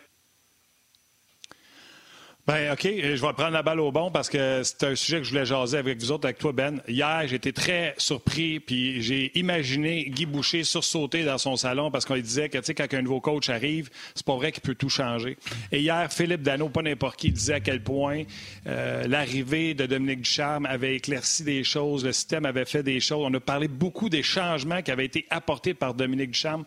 [2.48, 5.24] Ben OK, je vais prendre la balle au bon parce que c'est un sujet que
[5.24, 6.80] je voulais jaser avec vous autres, avec toi, Ben.
[6.88, 12.16] Hier, été très surpris, puis j'ai imaginé Guy Boucher sursauter dans son salon parce qu'on
[12.18, 14.90] disait que, tu sais, quand un nouveau coach arrive, c'est pas vrai qu'il peut tout
[14.90, 15.38] changer.
[15.72, 18.26] Et hier, Philippe Dano, pas n'importe qui, disait à quel point
[18.68, 23.26] euh, l'arrivée de Dominique Ducharme avait éclairci des choses, le système avait fait des choses.
[23.28, 26.64] On a parlé beaucoup des changements qui avaient été apportés par Dominique Ducharme.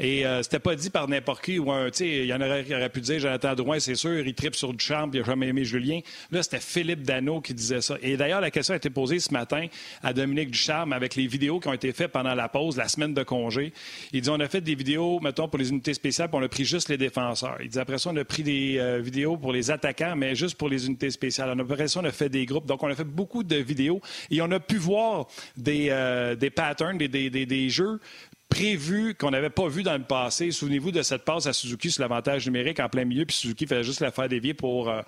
[0.00, 2.40] Et euh, c'était pas dit par n'importe qui ou un, tu sais, il y en
[2.40, 6.00] aurait aurait pu dire Jonathan Drouin, c'est sûr, il tripe sur Ducharme, jamais aimé Julien.
[6.30, 7.96] Là, c'était Philippe Dano qui disait ça.
[8.02, 9.66] Et d'ailleurs, la question a été posée ce matin
[10.02, 13.14] à Dominique Ducharme avec les vidéos qui ont été faites pendant la pause, la semaine
[13.14, 13.72] de congé.
[14.12, 16.48] Il dit on a fait des vidéos, mettons, pour les unités spéciales, puis on a
[16.48, 17.58] pris juste les défenseurs.
[17.60, 20.56] Il dit après ça, on a pris des euh, vidéos pour les attaquants, mais juste
[20.56, 21.50] pour les unités spéciales.
[21.50, 22.66] En opération, on a fait des groupes.
[22.66, 24.00] Donc, on a fait beaucoup de vidéos
[24.30, 25.26] et on a pu voir
[25.56, 28.00] des, euh, patterns, des jeux
[28.48, 30.50] prévu qu'on n'avait pas vu dans le passé.
[30.50, 33.82] Souvenez-vous de cette passe à Suzuki sur l'avantage numérique en plein milieu, puis Suzuki faisait
[33.82, 35.02] juste la faire dévier pour euh,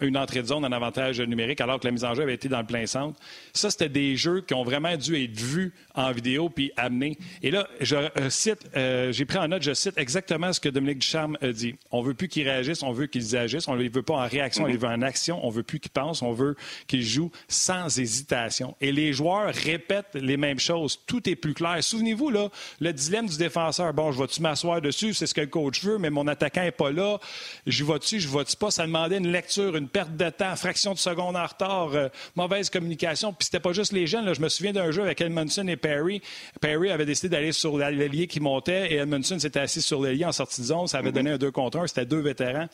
[0.00, 2.48] une entrée de zone en avantage numérique, alors que la mise en jeu avait été
[2.48, 3.18] dans le plein centre.
[3.52, 7.18] Ça, c'était des jeux qui ont vraiment dû être vus en vidéo puis amenés.
[7.42, 10.68] Et là, je euh, cite, euh, j'ai pris en note, je cite exactement ce que
[10.68, 11.76] Dominique Ducharme a dit.
[11.90, 13.68] On veut plus qu'ils réagissent, on veut qu'ils agissent.
[13.68, 15.44] On ne les veut pas en réaction, on les veut en action.
[15.44, 18.76] On veut plus qu'ils pensent, on veut qu'ils jouent sans hésitation.
[18.80, 21.00] Et les joueurs répètent les mêmes choses.
[21.06, 21.82] Tout est plus clair.
[21.82, 23.92] Souvenez-vous, là, le dilemme du défenseur.
[23.92, 25.14] Bon, je vais-tu m'asseoir dessus?
[25.14, 27.18] C'est ce que le coach veut, mais mon attaquant n'est pas là.
[27.66, 28.70] Je vais-tu, je vais-tu pas?
[28.70, 32.70] Ça demandait une lecture, une perte de temps, fraction de seconde en retard, euh, mauvaise
[32.70, 33.32] communication.
[33.32, 34.24] Puis c'était pas juste les jeunes.
[34.24, 34.34] Là.
[34.34, 36.22] Je me souviens d'un jeu avec Edmondson et Perry.
[36.60, 40.32] Perry avait décidé d'aller sur l'allié qui montait et Edmondson s'était assis sur l'allié en
[40.32, 40.86] sortie de zone.
[40.86, 41.86] Ça avait donné un 2 contre 1.
[41.88, 42.66] C'était deux vétérans.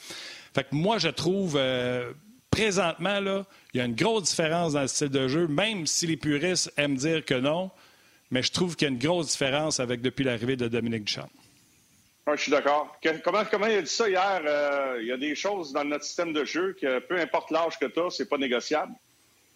[0.55, 1.57] Fait que moi, je trouve...
[1.57, 2.13] Euh,
[2.51, 6.07] présentement, là, il y a une grosse différence dans le style de jeu, même si
[6.07, 7.71] les puristes aiment dire que non
[8.31, 11.29] mais je trouve qu'il y a une grosse différence avec depuis l'arrivée de Dominique Duchamp.
[12.27, 12.97] Oui, je suis d'accord.
[13.25, 14.43] Comment, comment il a dit ça hier?
[14.45, 17.79] Euh, il y a des choses dans notre système de jeu que peu importe l'âge
[17.79, 18.93] que tu as, c'est pas négociable.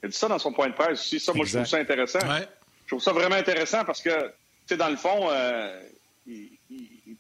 [0.02, 1.20] Il a dit ça dans son point de presse aussi.
[1.20, 2.18] Ça, moi, je trouve ça intéressant.
[2.20, 4.32] Je trouve ça vraiment intéressant parce que, tu
[4.66, 5.80] sais, dans le fond, euh,
[6.26, 6.50] il,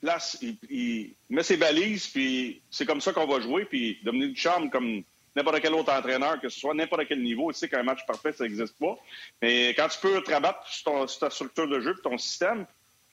[0.00, 0.38] place,
[0.70, 3.64] il, met ses balises, puis c'est comme ça qu'on va jouer.
[3.64, 5.02] Puis Dominique Duchamp, comme
[5.34, 7.52] n'importe quel autre entraîneur, que ce soit n'importe quel niveau.
[7.52, 8.96] Tu sais qu'un match parfait, ça n'existe pas.
[9.42, 12.66] Mais quand tu peux te rabattre sur, ta structure de jeu ton système,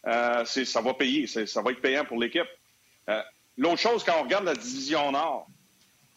[0.08, 1.28] euh, ça va payer.
[1.28, 2.48] Ça va être payant pour l'équipe.
[3.10, 3.22] Euh,
[3.58, 5.48] l'autre chose, quand on regarde la division Nord,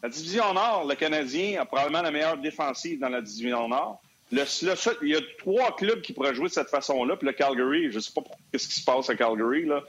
[0.03, 4.01] la division Nord, le Canadien a probablement la meilleure défensive dans la division Nord.
[4.31, 4.39] Il
[5.03, 7.15] y a trois clubs qui pourraient jouer de cette façon-là.
[7.15, 8.21] Puis le Calgary, je ne sais pas
[8.55, 9.83] ce qui se passe à Calgary, là.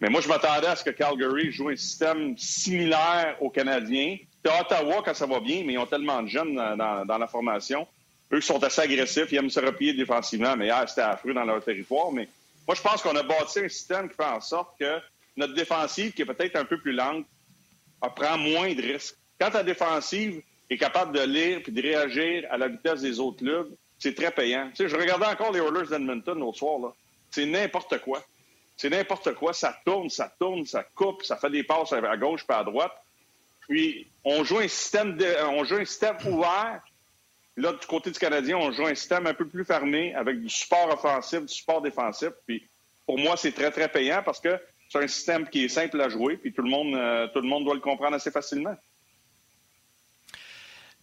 [0.00, 4.60] mais moi, je m'attendais à ce que Calgary joue un système similaire au Canadien c'est
[4.60, 7.86] Ottawa quand ça va bien, mais ils ont tellement de jeunes dans, la formation.
[8.32, 11.62] Eux sont assez agressifs, ils aiment se replier défensivement, mais hier, c'était affreux dans leur
[11.62, 12.10] territoire.
[12.12, 12.28] Mais
[12.66, 15.00] moi, je pense qu'on a bâti un système qui fait en sorte que
[15.36, 17.24] notre défensive, qui est peut-être un peu plus lente,
[18.16, 19.16] prend moins de risques.
[19.38, 23.38] Quand ta défensive est capable de lire et de réagir à la vitesse des autres
[23.38, 24.68] clubs, c'est très payant.
[24.70, 26.80] Tu sais, je regardais encore les Oilers d'Edmonton l'autre soir.
[26.80, 26.88] Là.
[27.30, 28.22] C'est n'importe quoi.
[28.76, 29.52] C'est n'importe quoi.
[29.52, 32.92] Ça tourne, ça tourne, ça coupe, ça fait des passes à gauche pas à droite.
[33.68, 36.80] Puis, on joue un système, de, on joue un système ouvert.
[37.56, 40.48] Là, du côté du Canadien, on joue un système un peu plus fermé avec du
[40.48, 42.30] support offensif, du support défensif.
[42.46, 42.66] Puis,
[43.06, 46.08] pour moi, c'est très, très payant parce que c'est un système qui est simple à
[46.08, 48.76] jouer, puis tout le monde, euh, tout le monde doit le comprendre assez facilement.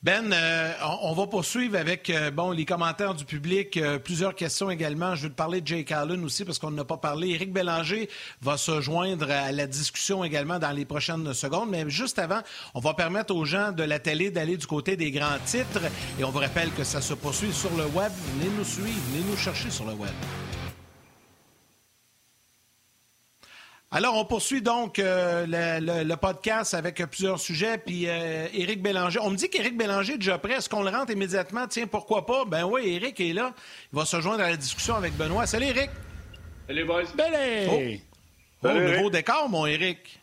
[0.01, 4.69] Ben, euh, on, va poursuivre avec euh, bon les commentaires du public, euh, plusieurs questions
[4.69, 5.13] également.
[5.15, 7.31] Je veux te parler de Jake Allen aussi parce qu'on n'a pas parlé.
[7.31, 8.09] Éric Bélanger
[8.41, 11.69] va se joindre à la discussion également dans les prochaines secondes.
[11.69, 12.39] Mais juste avant,
[12.75, 15.81] on va permettre aux gens de la télé d'aller du côté des grands titres.
[16.17, 18.11] Et on vous rappelle que ça se poursuit sur le web.
[18.37, 20.13] Venez nous suivre, venez nous chercher sur le web.
[23.91, 27.79] Alors, on poursuit donc euh, le, podcast avec plusieurs sujets.
[27.79, 29.19] Puis, euh, Éric Bélanger.
[29.19, 30.53] On me dit qu'Éric Bélanger est déjà prêt.
[30.53, 31.67] Est-ce qu'on le rentre immédiatement?
[31.67, 32.45] Tiens, pourquoi pas?
[32.45, 33.51] Ben oui, Éric est là.
[33.91, 35.47] Il va se joindre à la discussion avec Benoît.
[35.47, 35.89] Salut, Éric.
[36.67, 37.05] Salut, boys.
[37.15, 37.99] Belle!
[38.63, 40.19] Oh, oh nouveau décor, mon Éric.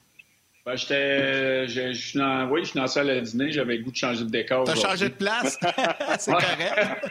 [0.64, 1.66] Ben, j'étais.
[1.66, 3.50] Je suis dans, oui, je suis dans la salle à dîner.
[3.50, 4.62] J'avais le goût de changer de décor.
[4.62, 5.58] T'as changé de place?
[6.20, 7.10] c'est correct.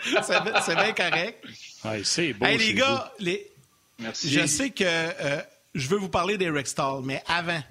[0.63, 1.45] c'est bien correct.
[2.03, 2.45] c'est beau.
[2.45, 3.45] Hey, les gars, les...
[3.99, 4.29] Merci.
[4.29, 4.83] Je sais que.
[4.85, 5.41] Euh,
[5.75, 7.61] je veux vous parler d'Eric Stahl, mais avant,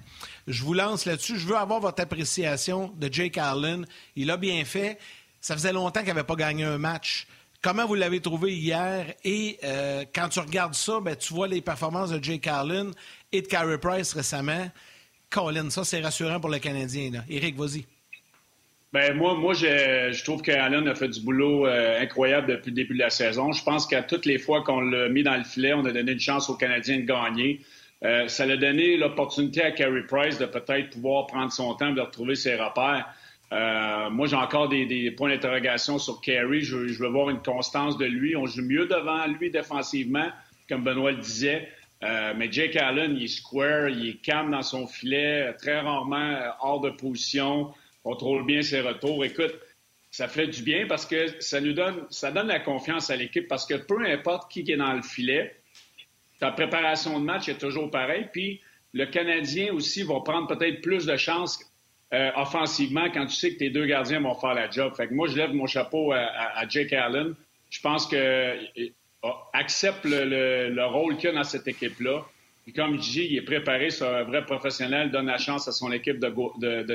[0.47, 1.37] je vous lance là-dessus.
[1.37, 3.85] Je veux avoir votre appréciation de Jake Allen.
[4.15, 4.99] Il a bien fait.
[5.41, 7.27] Ça faisait longtemps qu'il n'avait pas gagné un match.
[7.61, 9.11] Comment vous l'avez trouvé hier?
[9.23, 12.91] Et euh, quand tu regardes ça, ben, tu vois les performances de Jake Allen
[13.31, 14.69] et de Carey Price récemment.
[15.31, 17.09] Colin, ça, c'est rassurant pour le Canadien.
[17.11, 17.19] Là.
[17.27, 17.85] Éric, vas-y.
[18.93, 22.93] Ben moi, moi je, trouve qu'Allen a fait du boulot euh, incroyable depuis le début
[22.93, 23.51] de la saison.
[23.51, 26.13] Je pense qu'à toutes les fois qu'on l'a mis dans le filet, on a donné
[26.13, 27.59] une chance aux Canadiens de gagner.
[28.05, 32.01] Euh, ça a donné l'opportunité à Carey Price de peut-être pouvoir prendre son temps de
[32.01, 33.07] retrouver ses repères.
[33.51, 36.61] Euh, moi, j'ai encore des, points d'interrogation sur Carey.
[36.61, 38.35] Je, veux voir une constance de lui.
[38.35, 40.27] On joue mieux devant lui défensivement,
[40.69, 41.67] comme Benoît le disait.
[42.03, 46.37] Euh, mais Jake Allen, il est square, il est calme dans son filet, très rarement
[46.61, 49.25] hors de position, contrôle bien ses retours.
[49.25, 49.55] Écoute,
[50.11, 53.47] ça fait du bien parce que ça nous donne, ça donne la confiance à l'équipe
[53.47, 55.55] parce que peu importe qui est dans le filet,
[56.39, 58.27] ta préparation de match est toujours pareille.
[58.31, 58.61] Puis
[58.93, 61.59] le Canadien aussi va prendre peut-être plus de chances
[62.13, 64.93] euh, offensivement quand tu sais que tes deux gardiens vont faire la job.
[64.95, 67.33] Fait que moi, je lève mon chapeau à, Jake Allen.
[67.69, 68.89] Je pense que euh,
[69.53, 72.25] accepte le, rôle qu'il a dans cette équipe-là.
[72.63, 75.71] Puis comme je dis, il est préparé, c'est un vrai professionnel, donne la chance à
[75.71, 76.29] son équipe de,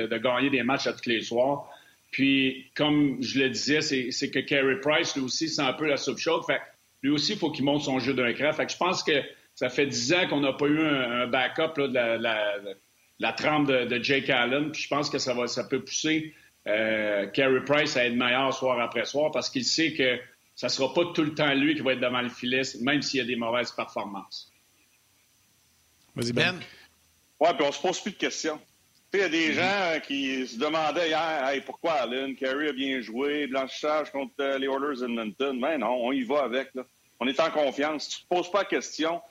[0.07, 1.69] de, gagner des matchs à tous les soirs.
[2.11, 5.95] Puis, comme je le disais, c'est que Carey Price, lui aussi, c'est un peu la
[5.95, 6.43] soupe chaude.
[6.45, 6.59] Fait
[7.01, 8.51] lui aussi, il faut qu'il monte son jeu d'un cran.
[8.53, 9.23] Fait que je pense que
[9.55, 12.57] ça fait dix ans qu'on n'a pas eu un, backup de la,
[13.19, 14.71] la, trempe de, Jake Allen.
[14.71, 16.33] Puis je pense que ça, va, ça peut pousser
[16.67, 20.19] euh, Carey Price à être meilleur soir après soir parce qu'il sait que
[20.55, 23.01] ça ne sera pas tout le temps lui qui va être devant le filet, même
[23.01, 24.51] s'il y a des mauvaises performances.
[26.15, 26.59] Vas-y, Ben.
[27.39, 28.59] Oui, puis on se pose plus de questions.
[29.13, 29.53] Il y a des mm-hmm.
[29.55, 34.57] gens qui se demandaient hier hey, pourquoi Allen, Carey a bien joué, blanchissage contre euh,
[34.57, 35.59] les Oilers Edmonton.
[35.59, 36.69] Mais non, on y va avec.
[37.19, 38.07] On est en confiance.
[38.07, 39.21] Tu ne te poses pas la question.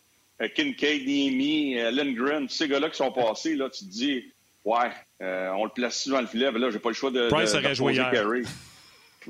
[0.43, 4.33] Euh, Kincaid, Niemi, euh, Lindgren, tous ces gars-là qui sont passés, là, tu te dis,
[4.65, 4.91] ouais,
[5.21, 7.29] on le place dans le filet, mais là, j'ai pas le choix de.
[7.29, 8.13] Price aurait joué hier.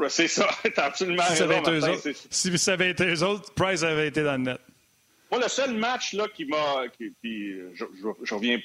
[0.09, 1.97] C'est ça, t'as absolument si raison.
[2.31, 4.61] si ça avait été eux autres, Price avait été dans le net.
[5.31, 6.83] Moi, le seul match là, qui m'a.
[6.99, 7.85] Puis, je,
[8.25, 8.59] je, reviens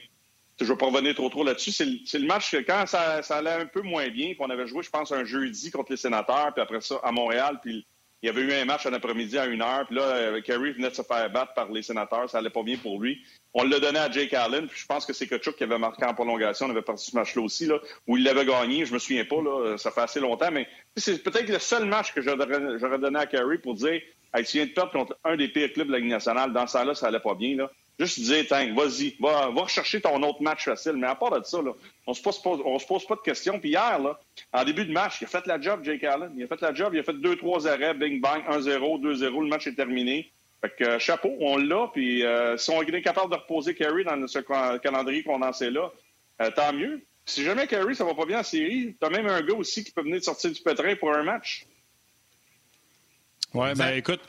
[0.60, 2.02] je ne veux pas revenir trop trop là-desdessus.
[2.06, 4.90] C'est le, match que quand ça, allait un peu moins bien, qu'on avait joué, je
[4.90, 7.86] pense, un jeudi contre les sénateurs, puis après ça, à Montréal, puis
[8.24, 10.72] il y avait eu un match un après-midi à une heure, puis là, euh, Kerry
[10.72, 13.22] venait de se faire battre par les sénateurs, ça allait pas bien pour lui.
[13.54, 16.06] On l'a donné à Jake Allen, puis je pense que c'est Kachuk qui avait marqué
[16.06, 19.00] en prolongation, on avait parti ce match-là aussi, là, où il l'avait gagné, je me
[19.00, 23.00] souviens pas, là, ça fait assez longtemps, mais c'est peut-être le seul match que j'aurais
[23.00, 24.02] donné à Kerry pour dire,
[24.34, 26.66] hey, tu viens de perdre contre un des pires clubs de la Ligue nationale, dans
[26.66, 27.70] ça là ça allait pas bien, là.
[27.98, 30.94] Juste dire, Tank, vas-y, va, va rechercher ton autre match facile.
[30.94, 31.72] Mais à part de ça, là,
[32.06, 33.60] on se pose, on se pose pas de questions.
[33.60, 34.20] Puis hier, là,
[34.52, 36.32] en début de match, il a fait la job, Jake Allen.
[36.36, 39.44] Il a fait la job, il a fait deux, trois arrêts, bing bang, 1-0, 2-0,
[39.44, 40.30] le match est terminé.
[40.62, 41.90] Fait que euh, chapeau, on l'a.
[41.94, 44.40] Puis euh, si on est capable de reposer Kerry dans ce
[44.80, 45.92] calendrier condensé là,
[46.42, 47.02] euh, tant mieux.
[47.26, 49.92] Si jamais Kerry, ça va pas bien en série, t'as même un gars aussi qui
[49.92, 51.66] peut venir de sortir du pétrin pour un match.
[53.54, 54.20] Ouais, ben écoute.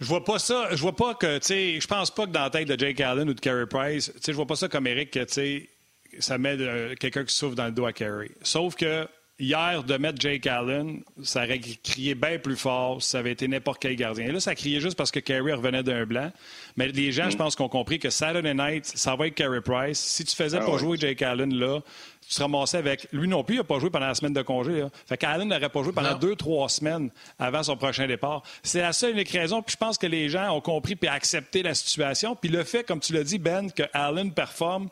[0.00, 0.68] Je vois pas ça.
[0.72, 3.00] Je vois pas que, tu sais, je pense pas que dans la tête de Jake
[3.00, 5.32] Allen ou de Carey Price, tu sais, je vois pas ça comme Eric, que, tu
[5.32, 5.70] sais,
[6.18, 8.30] ça met euh, quelqu'un qui souffre dans le dos à Carey.
[8.42, 9.06] Sauf que
[9.38, 13.80] hier, de mettre Jake Allen, ça aurait crié bien plus fort ça avait été n'importe
[13.80, 14.26] quel gardien.
[14.26, 16.30] Et là, ça criait juste parce que Carey revenait d'un blanc.
[16.76, 17.38] Mais les gens, je mm.
[17.38, 19.98] pense, qu'on compris que Saturday night, ça va être Carey Price.
[19.98, 21.80] Si tu faisais ah pas jouer Jake Allen là,
[22.28, 23.08] tu te ramassais avec.
[23.12, 24.80] Lui non plus, il n'a pas joué pendant la semaine de congé.
[24.80, 24.90] Là.
[25.06, 28.42] Fait qu'Allen n'aurait pas joué pendant deux, trois semaines avant son prochain départ.
[28.62, 29.62] C'est la seule unique raison.
[29.62, 32.34] Puis je pense que les gens ont compris et accepté la situation.
[32.34, 34.88] Puis le fait, comme tu l'as dit, Ben, que Allen performe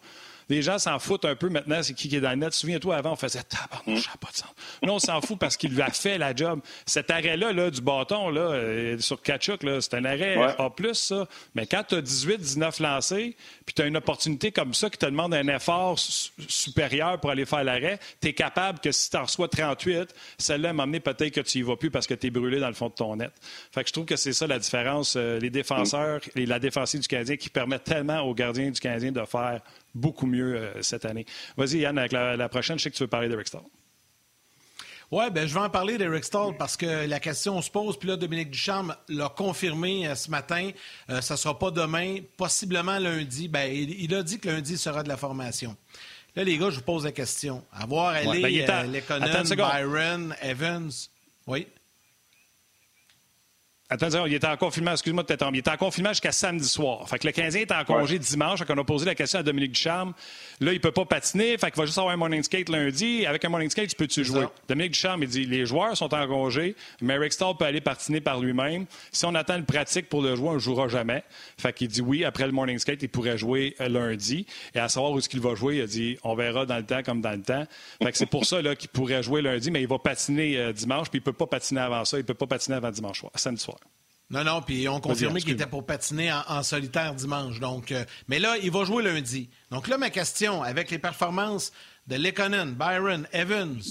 [0.53, 2.53] les gens s'en foutent un peu maintenant, c'est qui qui est dans le net.
[2.53, 4.51] Souviens-toi, avant, on faisait tabarnouche, ça n'a pas de sens.
[4.83, 6.61] Là, on s'en fout parce qu'il lui a fait la job.
[6.85, 11.27] Cet arrêt-là, là, du bâton, là, euh, sur Kachuk, c'est un arrêt A+, ça.
[11.55, 13.35] Mais quand tu as 18, 19 lancés,
[13.65, 17.47] puis tu as une opportunité comme ça qui te demande un effort supérieur pour aller
[17.47, 21.33] faire l'arrêt, tu es capable que si tu en reçois 38, celle-là m'a amené peut-être
[21.33, 23.17] que tu y vas plus parce que tu es brûlé dans le fond de ton
[23.17, 23.33] net.
[23.73, 25.15] Fait que je trouve que c'est ça la différence.
[25.17, 29.13] Euh, les défenseurs et la défensive du Canadien qui permettent tellement aux gardiens du Canadien
[29.13, 29.63] de faire
[29.95, 31.27] beaucoup mieux euh, cette année.
[31.57, 33.63] Vas-y, Yann, avec la, prochaine, je sais que tu veux parler d'Eric Stahl.
[35.11, 37.99] Oui, ben, je vais en parler d'Eric Stahl parce que la question se pose.
[37.99, 40.71] Puis là, Dominique Ducharme l'a confirmé euh, ce matin.
[41.11, 43.47] Euh, ça ne sera pas demain, possiblement lundi.
[43.47, 45.77] Ben, il, a dit que lundi sera de la formation.
[46.35, 47.63] Là, les gars, je vous pose la question.
[47.75, 48.91] À voir aller ouais, ben,
[49.55, 50.91] Byron, Evans.
[51.47, 51.67] Oui.
[53.93, 57.07] Attends, il était en confinement, excuse-moi de t'être Il était en confinement jusqu'à samedi soir.
[57.07, 58.61] Fait que le 15e était en congé dimanche.
[58.61, 60.15] Fait qu'on a posé la question à Dominique Ducharme.
[60.61, 61.59] Là, il peut pas patiner.
[61.59, 63.27] Fait qu'il va juste avoir un morning skate lundi.
[63.27, 64.47] Avec un morning skate, tu peux-tu jouer?
[64.67, 68.23] Dominique Ducharme, il dit, les joueurs sont en congé, mais Rick Stall peut aller patiner
[68.23, 68.87] par lui-même.
[69.11, 71.23] Si on attend le pratique pour le jouer, on ne jouera jamais.
[71.59, 74.47] Fait qu'il dit oui, après le morning skate, il pourrait jouer euh, lundi.
[74.75, 76.87] Et à savoir où est-ce qu'il va jouer, il a dit, on verra dans le
[76.87, 77.67] temps comme dans le temps.
[78.03, 80.73] Fait que c'est pour ça, là, qu'il pourrait jouer lundi, mais il va patiner euh,
[80.73, 82.17] dimanche, puis il peut pas patiner avant ça.
[82.17, 83.82] Il peut pas patiner avant dimanche soir, samedi soir.
[84.33, 87.61] Non, non, puis on confirmé qu'il était pour patiner en, solitaire dimanche.
[87.61, 89.51] Donc, euh, mais là, il va jouer lundi.
[89.71, 91.71] Donc là, ma question, avec les performances
[92.07, 93.83] de Lekonen, Byron, Evans,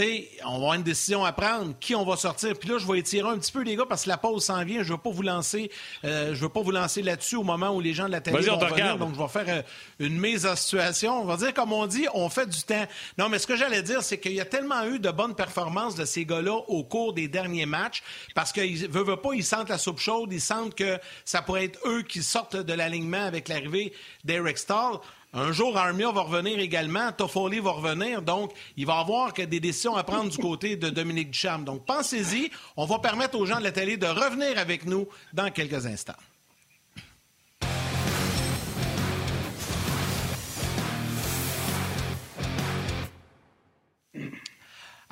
[0.00, 2.58] sais, on va avoir une décision à prendre, qui on va sortir.
[2.58, 4.64] Puis là, je vais étirer un petit peu, les gars, parce que la pause s'en
[4.64, 4.82] vient.
[4.82, 5.70] Je ne veux pas vous lancer,
[6.04, 8.46] euh, je veux pas vous lancer là-dessus au moment où les gens de la télé
[8.46, 8.98] vont venir.
[8.98, 9.62] Donc, je vais faire euh,
[9.98, 11.20] une mise en situation.
[11.20, 12.86] On va dire, comme on dit, on fait du temps.
[13.18, 15.94] Non, mais ce que j'allais dire, c'est qu'il y a tellement eu de bonnes performances
[15.94, 18.02] de ces gars-là au cours des derniers matchs,
[18.34, 21.64] parce qu'ils ne veulent pas, ils sentent la soupe chaude, ils sentent que ça pourrait
[21.64, 23.92] être eux qui sortent de l'alignement avec l'arrivée
[24.24, 24.98] d'Eric Stahl.
[25.34, 29.40] Un jour, Armia va revenir également, Toffoli va revenir, donc il va y avoir que
[29.40, 31.64] des décisions à prendre du côté de Dominique Ducharme.
[31.64, 35.50] Donc pensez-y, on va permettre aux gens de la télé de revenir avec nous dans
[35.50, 36.12] quelques instants.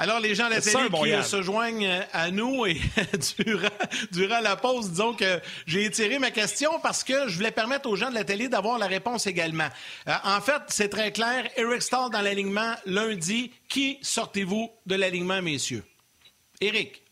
[0.03, 2.79] Alors, les gens de la télé qui euh, se joignent euh, à nous et
[4.13, 7.97] durant, la pause, disons que j'ai étiré ma question parce que je voulais permettre aux
[7.97, 9.69] gens de la télé d'avoir la réponse également.
[10.09, 11.45] Euh, en fait, c'est très clair.
[11.55, 13.53] Eric Stahl dans l'alignement lundi.
[13.69, 15.85] Qui sortez-vous de l'alignement, messieurs?
[16.63, 17.03] Eric.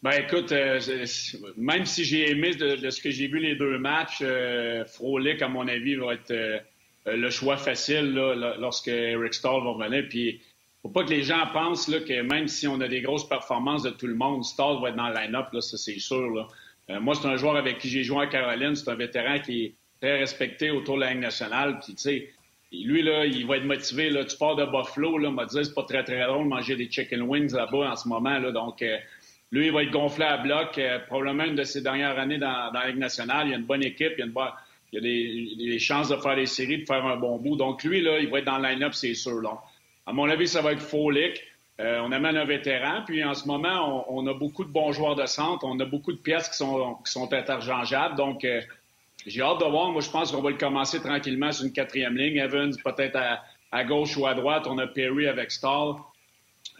[0.00, 0.52] Ben écoute,
[1.56, 4.22] même si j'ai aimé de, ce que j'ai vu les deux matchs,
[4.92, 6.62] Frolic, à mon avis, va être
[7.06, 8.12] le choix facile
[8.58, 10.04] lorsque Eric Stahl va revenir.
[10.08, 10.40] Puis
[10.84, 13.82] faut pas que les gens pensent là, que même si on a des grosses performances
[13.82, 16.46] de tout le monde, Stall va être dans le line-up, ça c'est sûr.
[16.90, 18.74] Euh, moi, c'est un joueur avec qui j'ai joué à Caroline.
[18.74, 21.80] C'est un vétéran qui est très respecté autour de la Ligue nationale.
[21.82, 22.28] Tu sais,
[22.70, 24.10] lui, là, il va être motivé.
[24.10, 24.26] Là.
[24.26, 26.90] Tu pars de Buffalo, là, m'a dit, c'est pas très, très drôle de manger des
[26.90, 28.38] chicken wings là-bas en ce moment.
[28.38, 28.52] Là.
[28.52, 28.98] Donc, euh,
[29.52, 30.76] lui, il va être gonflé à bloc.
[30.76, 33.46] Euh, probablement une de ses dernières années dans, la Ligue nationale.
[33.46, 34.12] Il y a une bonne équipe.
[34.18, 34.32] Il
[34.92, 37.56] y a, des, chances de faire des séries, de faire un bon bout.
[37.56, 39.40] Donc, lui, là, il va être dans le line-up, c'est sûr.
[39.40, 39.58] Là.
[40.06, 41.42] À mon avis, ça va être Folic.
[41.80, 45.16] Euh, on amène un vétéran, puis en ce moment, on, a beaucoup de bons joueurs
[45.16, 48.14] de centre, on a beaucoup de pièces qui sont, qui sont interchangeables.
[48.14, 48.60] Donc, euh,
[49.26, 49.90] j'ai hâte de voir.
[49.90, 52.36] Moi, je pense qu'on va le commencer tranquillement sur une quatrième ligne.
[52.36, 53.18] Evans, peut-être
[53.72, 54.66] à, gauche ou à droite.
[54.68, 55.94] On a Perry avec Stall.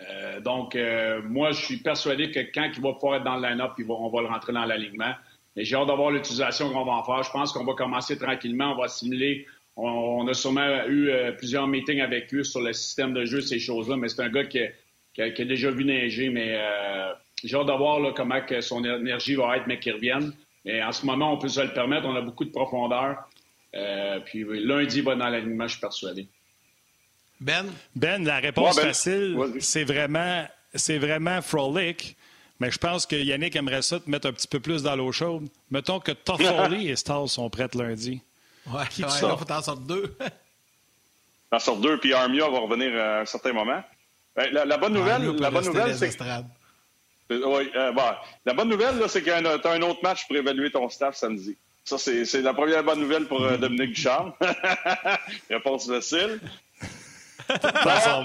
[0.09, 0.79] Euh, donc,
[1.25, 4.21] moi, je suis persuadé que quand il va pouvoir être dans le line-up, on va
[4.21, 5.15] le rentrer dans l'alignement.
[5.57, 7.23] Mais j'ai hâte de voir l'utilisation qu'on va en faire.
[7.23, 8.73] Je pense qu'on va commencer tranquillement.
[8.73, 13.13] On va simuler on, a sûrement eu euh, plusieurs meetings avec eux sur le système
[13.13, 17.13] de jeu, ces choses-là, mais c'est un gars qui a, déjà vu neiger, mais euh,
[17.43, 20.33] j'ai hâte de voir comment que son énergie va être, mais qu'il revienne.
[20.65, 23.29] Mais en ce moment, on peut se le permettre, on a beaucoup de profondeur.
[23.75, 26.29] Euh, puis lundi, il va dans l'alignement, je suis persuadé.
[27.41, 27.67] Ben?
[27.97, 32.17] Ben, la réponse ben, facile, c'est vraiment, c'est vraiment Frolic.
[32.61, 35.11] Mais je pense que Yannick aimerait ça te mettre un petit peu plus dans l'eau
[35.11, 35.49] chaude.
[35.71, 38.23] Mettons que Toffoli et Stars sont prêts lundi.
[38.67, 40.17] Ouais, Qui ouais, là, faut t'en sortir deux.
[41.51, 43.83] t'en sortir deux, puis Armia va revenir à un certain moment.
[44.37, 46.19] La, bonne nouvelle, la bonne nouvelle, c'est
[47.31, 47.93] oui, euh,
[48.45, 51.57] la bonne nouvelle, c'est que tu as un autre match pour évaluer ton staff samedi.
[51.85, 54.33] Ça, c'est la première bonne nouvelle pour euh, Dominique Ducharme.
[55.51, 56.41] Réponse facile.
[57.49, 58.25] Dans son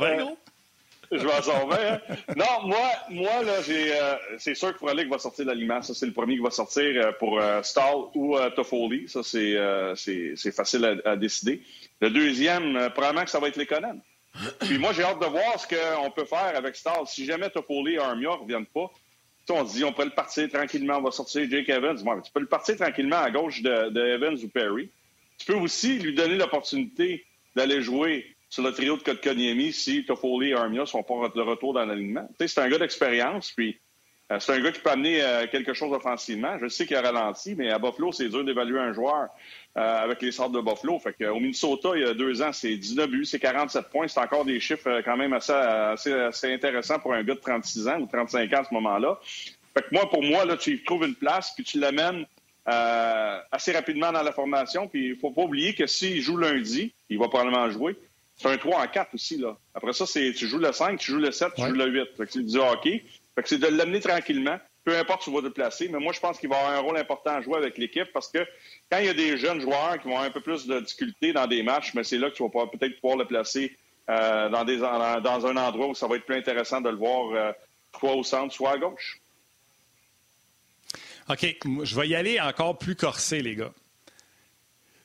[1.12, 1.76] je vais en sauver.
[1.88, 2.00] Hein.
[2.36, 5.82] Non, moi, moi là, euh, c'est sûr que Frolic va sortir l'aliment.
[5.82, 9.10] Ça, c'est le premier qui va sortir euh, pour euh, Stall ou Toffoli.
[9.10, 9.58] Ça, c'est,
[9.96, 11.64] c'est facile à, décider.
[12.00, 14.02] Le deuxième, probablement que ça va être l'économe.
[14.60, 17.08] Puis moi, j'ai hâte de voir ce qu'on peut faire avec Stall.
[17.08, 18.92] Si jamais Toffoli et Armia ne reviennent pas,
[19.52, 21.98] on se dit on peut le partir tranquillement, on va sortir Jake Evans.
[21.98, 24.92] tu peux le partir tranquillement à gauche de Evans ou Perry.
[25.40, 30.50] Tu peux aussi lui donner l'opportunité d'aller jouer sur le trio de Kotkaniemi si Toffoli
[30.50, 32.28] et Armia sont pas de retour dans l'alignement.
[32.40, 33.80] C'est un gars d'expérience, puis
[34.32, 36.58] euh, c'est un gars qui peut amener euh, quelque chose offensivement.
[36.60, 39.30] Je sais qu'il a ralenti, mais à Buffalo, c'est dur d'évaluer un joueur
[39.78, 41.00] euh, avec les sortes de Buffalo.
[41.00, 44.08] Fait que, au Minnesota, il y a deux ans, c'est 19 buts, c'est 47 points.
[44.08, 45.54] C'est encore des chiffres quand même assez,
[46.44, 49.20] intéressants pour un gars de 36 ans ou 35 ans à ce moment-là.
[49.74, 52.26] Fait que moi, pour moi, là, tu trouves une place, puis tu l'amènes
[52.66, 54.88] assez rapidement dans la formation.
[54.88, 57.96] Puis il faut pas oublier que s'il joue lundi, il va probablement jouer.
[58.42, 59.58] C'est un 3 en 4 aussi, là.
[59.76, 62.16] Après ça, c'est tu joues le 5, tu joues le 7, tu joues le 8.
[62.16, 63.04] Fait que c'est du hockey.
[63.36, 65.90] Fait que c'est de l'amener tranquillement, peu importe où tu vas te placer.
[65.90, 68.30] Mais moi, je pense qu'il va avoir un rôle important à jouer avec l'équipe parce
[68.30, 68.40] que
[68.90, 71.34] quand il y a des jeunes joueurs qui vont avoir un peu plus de difficultés
[71.34, 73.76] dans des matchs, mais c'est là que tu vas peut-être pouvoir le placer
[74.10, 77.34] euh, dans, des, dans un endroit où ça va être plus intéressant de le voir
[77.34, 77.52] euh,
[78.00, 79.20] soit au centre, soit à gauche.
[81.28, 83.74] OK, je vais y aller encore plus corsé, les gars.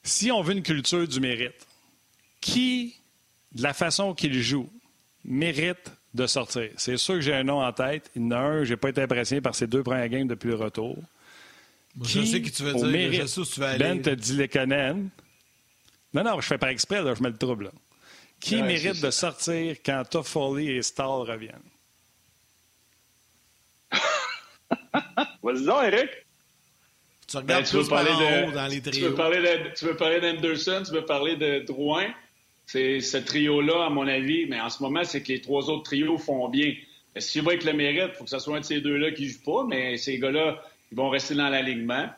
[0.04, 1.66] Si on veut une culture du mérite,
[2.40, 2.96] qui
[3.54, 4.68] de la façon qu'il joue,
[5.24, 6.70] mérite de sortir.
[6.76, 8.10] C'est sûr que j'ai un nom en tête.
[8.14, 10.28] Il y en a un, je n'ai pas été impressionné par ses deux premières games
[10.28, 10.96] depuis le retour.
[12.02, 12.86] je sais qui tu veux dire.
[12.86, 13.78] Mérite, je sais où tu aller.
[13.78, 15.10] Ben te dit Lekonen.
[16.12, 17.64] Non, non, je fais pas exprès, là, je mets le trouble.
[17.64, 17.70] Là.
[18.40, 21.58] Qui mérite de sortir quand Toffoli et Stahl reviennent?
[25.42, 26.10] Vas-y donc, Eric.
[27.26, 29.08] Tu regardes ben, tu veux parler de, dans les trios.
[29.74, 32.12] Tu veux parler d'Anderson, tu veux parler de Drouin?
[32.66, 36.18] Ce trio-là, à mon avis, mais en ce moment, c'est que les trois autres trios
[36.18, 36.74] font bien.
[37.16, 39.24] S'il va avec le mérite, il faut que ce soit un de ces deux-là qui
[39.24, 40.60] ne joue pas, mais ces gars-là,
[40.90, 42.08] ils vont rester dans l'alignement.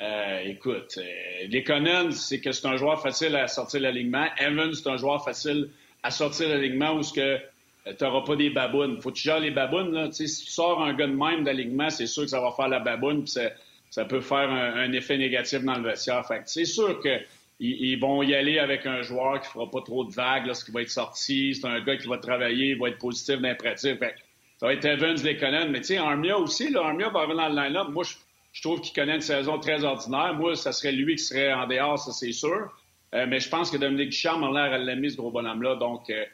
[0.00, 4.26] Euh, écoute, euh, Lekonen, c'est que c'est un joueur facile à sortir de l'alignement.
[4.38, 5.70] Evans, c'est un joueur facile
[6.02, 7.38] à sortir de l'alignement où ce que euh,
[7.96, 9.00] tu n'auras pas des babounes.
[9.00, 9.92] Faut que tu gères les babounes.
[9.92, 10.08] Là.
[10.10, 12.80] Si tu sors un gars de même d'alignement, c'est sûr que ça va faire la
[12.80, 13.34] baboune, puis
[13.90, 16.26] ça, peut faire un, effet négatif dans le vestiaire.
[16.26, 17.24] Fait c'est sûr qu'ils
[17.70, 20.82] ils vont y aller avec un joueur qui fera pas trop de vagues lorsqu'il va
[20.82, 21.54] être sorti.
[21.54, 23.54] C'est un gars qui va travailler, il va être positif les
[24.58, 25.70] ça va être Evans, Lekonen.
[25.70, 27.88] Mais tu sais, Armia aussi, Armia va revenir dans le line-up.
[27.90, 28.04] Moi,
[28.52, 30.34] je, trouve qu'il connaît une saison très ordinaire.
[30.34, 32.72] Moi, ça serait lui qui serait en dehors, ça c'est sûr.
[33.14, 35.76] Euh, mais je pense que Dominique Ducharme a l'air à l'aimer, ce gros bonhomme-là.
[35.76, 36.24] Donc, euh,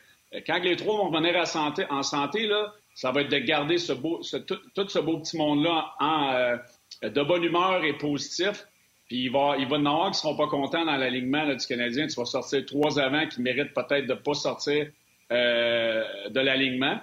[0.47, 3.93] quand les trois vont revenir santé, en santé, là, ça va être de garder ce
[3.93, 6.57] beau, tout, ce beau petit monde-là en, euh,
[7.03, 8.66] de bonne humeur et positif.
[9.11, 11.45] Puis il va, il va y en avoir qui ne seront pas contents dans l'alignement
[11.45, 12.07] du Canadien.
[12.07, 14.87] Tu vas sortir trois avant qui méritent peut-être de ne pas sortir
[15.31, 17.01] de l'alignement.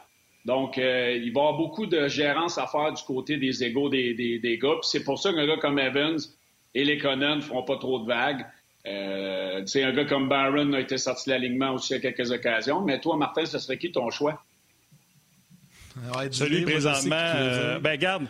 [0.48, 3.90] Donc, euh, il va y avoir beaucoup de gérance à faire du côté des égaux
[3.90, 4.76] des, des, gars.
[4.80, 6.18] Puis c'est pour ça qu'un gars comme Evans
[6.74, 8.46] et les Conan ne feront pas trop de vagues.
[8.88, 12.80] Euh, un gars comme Barron a été sorti de l'alignement aussi à quelques occasions.
[12.80, 14.42] Mais toi, Martin, ce serait qui ton choix?
[16.32, 18.28] Celui présentement, euh, ben garde,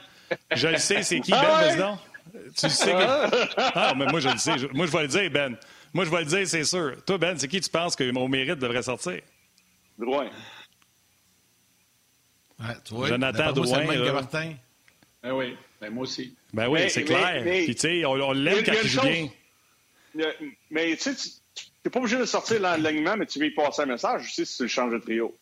[0.56, 2.00] je le sais, c'est qui, Ben, ah
[2.58, 3.62] Tu sais que...
[3.76, 4.56] Ah, mais moi, je le sais.
[4.74, 5.58] Moi, je vais le dire, Ben.
[5.94, 6.96] Moi, je vais le dire, c'est sûr.
[7.06, 9.22] Toi, Ben, c'est qui tu penses que mon mérite devrait sortir?
[9.98, 10.30] Drouin.
[12.60, 14.14] Ouais, tu vois, Jonathan Drouin.
[14.14, 14.54] Martin.
[15.22, 16.36] Ben oui, ben moi aussi.
[16.54, 17.44] Ben oui, c'est clair.
[17.44, 19.30] Puis tu sais, on, l'aime quand il joue bien.
[20.72, 23.82] Mais tu sais, tu n'es pas obligé de sortir l'alignement, mais tu veux y passer
[23.84, 25.36] un message aussi si tu changes de trio.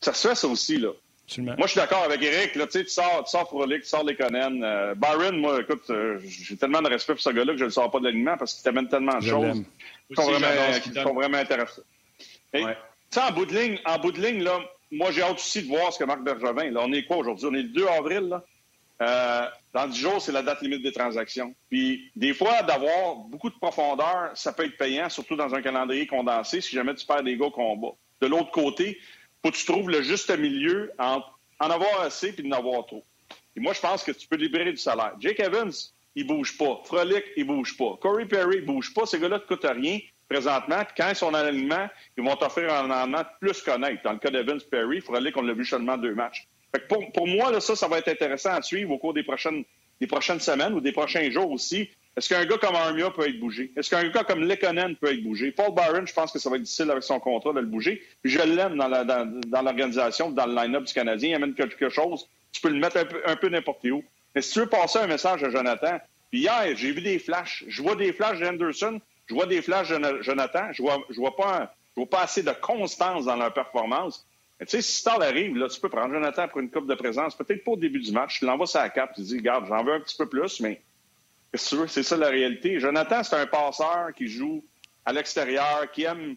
[0.00, 0.90] Ça se fait, ça aussi, là.
[1.38, 2.54] Moi, je suis d'accord avec Eric.
[2.54, 4.60] Là, tu sors, tu sors Frolic, tu sors les Conan.
[4.62, 7.68] Euh, Byron, moi, écoute, euh, j'ai tellement de respect pour ce gars-là que je ne
[7.68, 9.62] le sors pas de l'alignement parce qu'il t'amène tellement de choses
[10.08, 11.84] qui sont, vraiment, qui sont vraiment intéressantes.
[12.52, 12.76] Ouais.
[13.16, 14.58] En bout de ligne, en bout de ligne, là,
[14.90, 16.70] moi, j'ai hâte aussi de voir ce que Marc Bergevin.
[16.70, 17.46] Là, on est quoi aujourd'hui?
[17.50, 18.28] On est le 2 avril.
[18.28, 18.44] Là.
[19.02, 21.54] Euh, dans 10 jours, c'est la date limite des transactions.
[21.68, 26.06] Puis, des fois, d'avoir beaucoup de profondeur, ça peut être payant, surtout dans un calendrier
[26.06, 27.92] condensé, si jamais tu perds des gars au combat.
[28.20, 28.98] De l'autre côté,
[29.44, 33.04] faut que tu trouves le juste milieu entre en avoir assez puis d'en avoir trop.
[33.54, 35.12] Et moi, je pense que tu peux libérer du salaire.
[35.20, 35.70] Jake Evans,
[36.14, 36.80] il bouge pas.
[36.84, 37.98] Frolic, il bouge pas.
[38.00, 39.04] Corey Perry, il bouge pas.
[39.04, 40.82] Ces gars-là ne coûtent rien présentement.
[40.84, 44.02] Puis quand ils sont en alignement, ils vont t'offrir un rendement plus connaître.
[44.02, 46.48] Dans le cas d'Evans Perry, faudrait qu'on l'a vu seulement deux matchs.
[46.88, 49.62] pour, pour, moi, là, ça, ça va être intéressant à suivre au cours des prochaines,
[50.00, 51.90] des prochaines semaines ou des prochains jours aussi.
[52.16, 53.72] Est-ce qu'un gars comme Armia peut être bougé?
[53.76, 55.50] Est-ce qu'un gars comme Lekonen peut être bougé?
[55.50, 58.02] Paul Byron, je pense que ça va être difficile avec son contrat de le bouger.
[58.22, 61.30] je l'aime dans, l'organisation, dans, le line-up du Canadien.
[61.30, 62.28] Il amène quelque chose.
[62.52, 64.04] Tu peux le mettre un peu, n'importe où.
[64.34, 65.98] Mais si tu veux passer un message à Jonathan,
[66.30, 67.64] puis hier, j'ai vu des flashs.
[67.66, 69.00] Je vois des flashs d'Anderson.
[69.26, 70.72] Je vois des flashs de Jonathan.
[70.72, 74.24] Je vois, vois pas, vois pas assez de constance dans leur performance.
[74.60, 77.36] tu sais, si Star arrive, là, tu peux prendre Jonathan pour une coupe de présence.
[77.36, 78.38] Peut-être pas au début du match.
[78.38, 79.14] Tu l'envoies sur la cape.
[79.16, 80.80] Tu dis, regarde, j'en veux un petit peu plus, mais
[81.54, 81.88] qu'est-ce que tu veux?
[81.88, 82.80] C'est ça la réalité.
[82.80, 84.64] Jonathan, c'est un passeur qui joue
[85.04, 86.34] à l'extérieur, qui aime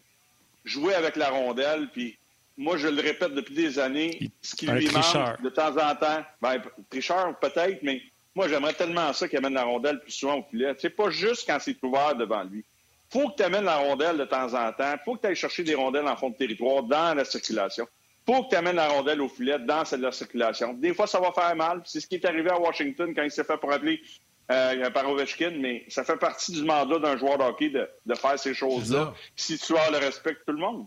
[0.64, 1.90] jouer avec la rondelle.
[1.92, 2.18] Puis
[2.56, 6.24] moi, je le répète depuis des années, ce qui lui manque de temps en temps,
[6.42, 8.02] ben, tricheur peut-être, mais
[8.36, 10.76] moi, j'aimerais tellement ça qu'il amène la rondelle plus souvent au filet.
[10.78, 12.64] C'est pas juste quand c'est ouvert devant lui
[13.10, 14.96] faut que tu amènes la rondelle de temps en temps.
[15.04, 17.88] faut que tu ailles chercher des rondelles en fond de territoire dans la circulation.
[18.26, 20.74] faut que tu amènes la rondelle au filet dans la circulation.
[20.74, 21.82] Des fois, ça va faire mal.
[21.86, 24.02] C'est ce qui est arrivé à Washington quand il s'est fait pour appeler
[24.50, 28.40] euh, par Ovechkin, mais ça fait partie du mandat d'un joueur de hockey de, faire
[28.40, 29.14] ces choses-là.
[29.36, 30.86] Si tu as le respect de tout le monde.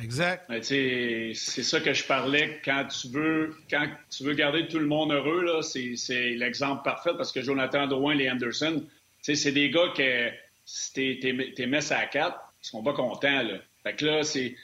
[0.00, 0.48] Exact.
[0.62, 2.60] c'est ça que je parlais.
[2.64, 7.32] Quand tu veux, quand tu veux garder tout le monde heureux, c'est l'exemple parfait parce
[7.32, 8.86] que Jonathan Drouin et Anderson,
[9.20, 10.30] c'est des gars que
[10.64, 13.58] si t'es mis à quatre, ils sont pas contents, là.
[13.82, 14.56] Fait que là, c'est,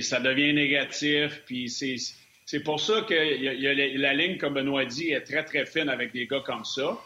[0.00, 1.96] ça devient négatif, puis c'est,
[2.64, 6.26] pour ça que y la, ligne, comme Benoît dit, est très, très fine avec des
[6.26, 6.98] gars comme ça.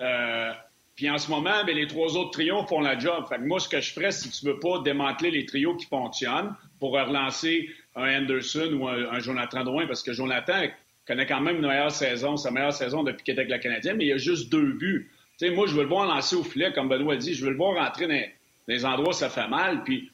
[0.00, 0.52] Euh,
[0.96, 3.24] puis en ce moment, ben, les trois autres trios font la job.
[3.28, 5.86] Fait que moi, ce que je ferais, si tu veux pas démanteler les trios qui
[5.86, 10.62] fonctionnent pour relancer un Anderson ou un, Jonathan Drouin, parce que Jonathan
[11.06, 13.96] connaît quand même une meilleure saison, sa meilleure saison depuis qu'il était avec la Canadienne,
[13.96, 15.10] mais il a juste deux buts
[15.50, 17.34] moi, je veux le voir lancer au filet, comme Benoît dit.
[17.34, 18.22] Je veux le voir rentrer dans,
[18.68, 19.82] les endroits où ça fait mal.
[19.82, 20.10] Puis,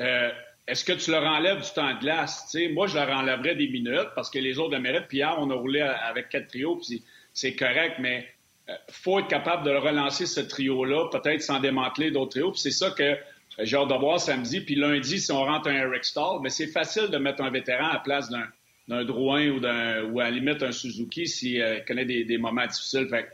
[0.00, 0.30] euh,
[0.66, 2.56] est-ce que tu leur enlèves du temps de glace?
[2.72, 5.08] moi, je leur enlèverais des minutes parce que les autres le méritent.
[5.08, 7.02] Puis hier, on a roulé avec quatre trios, puis
[7.32, 8.26] c'est correct, mais
[8.70, 12.52] euh, faut être capable de relancer ce trio-là, peut-être sans démanteler d'autres trios.
[12.52, 13.16] Puis c'est ça que euh,
[13.58, 14.60] j'ai hâte de voir samedi.
[14.60, 17.88] Puis lundi, si on rentre un Eric Stall, mais c'est facile de mettre un vétéran
[17.88, 22.38] à la place d'un Drouin ou, ou à la limite un Suzuki s'il connaît des,
[22.38, 23.08] moments difficiles.
[23.08, 23.28] Fait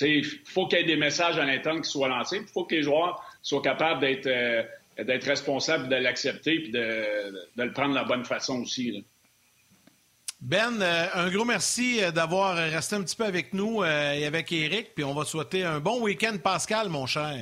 [0.00, 2.38] il faut qu'il y ait des messages à l'interne qui soient lancés.
[2.40, 4.62] Il faut que les joueurs soient capables d'être euh,
[4.98, 9.04] d'être responsables, de l'accepter et de, de, le prendre de la bonne façon aussi.
[10.40, 14.52] Ben, euh, un gros merci euh, d'avoir resté un petit peu avec nous et avec
[14.52, 14.94] Eric.
[14.94, 17.40] Puis on va souhaiter un bon week-end, Pascal, mon cher.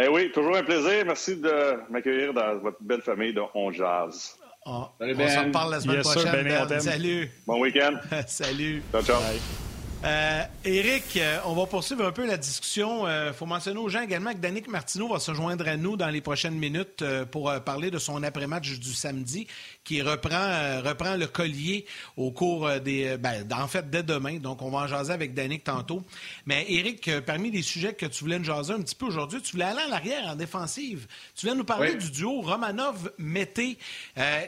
[0.00, 1.04] Eh oui, toujours un plaisir.
[1.06, 4.36] Merci de m'accueillir dans votre belle famille de On Jazz.
[4.64, 4.88] on
[5.28, 6.44] s'en reparle la semaine prochaine.
[6.44, 6.80] ben.
[6.80, 7.30] Salut.
[7.46, 7.98] Bon week-end.
[8.26, 8.82] Salut.
[8.92, 9.67] Ciao, ciao.
[10.04, 13.08] Euh, Éric, euh, on va poursuivre un peu la discussion.
[13.08, 15.96] Il euh, faut mentionner aux gens également que Danick Martineau va se joindre à nous
[15.96, 19.48] dans les prochaines minutes pour parler de son après-match du samedi
[19.82, 21.84] qui reprend, reprend le collier
[22.16, 23.16] au cours des...
[23.18, 24.38] Ben, en fait, dès demain.
[24.38, 26.04] Donc, on va en jaser avec Danick tantôt.
[26.46, 29.52] Mais Éric, parmi les sujets que tu voulais nous jaser un petit peu aujourd'hui, tu
[29.52, 31.08] voulais aller en arrière, en défensive.
[31.34, 33.78] Tu voulais nous parler du duo Romanov-Mété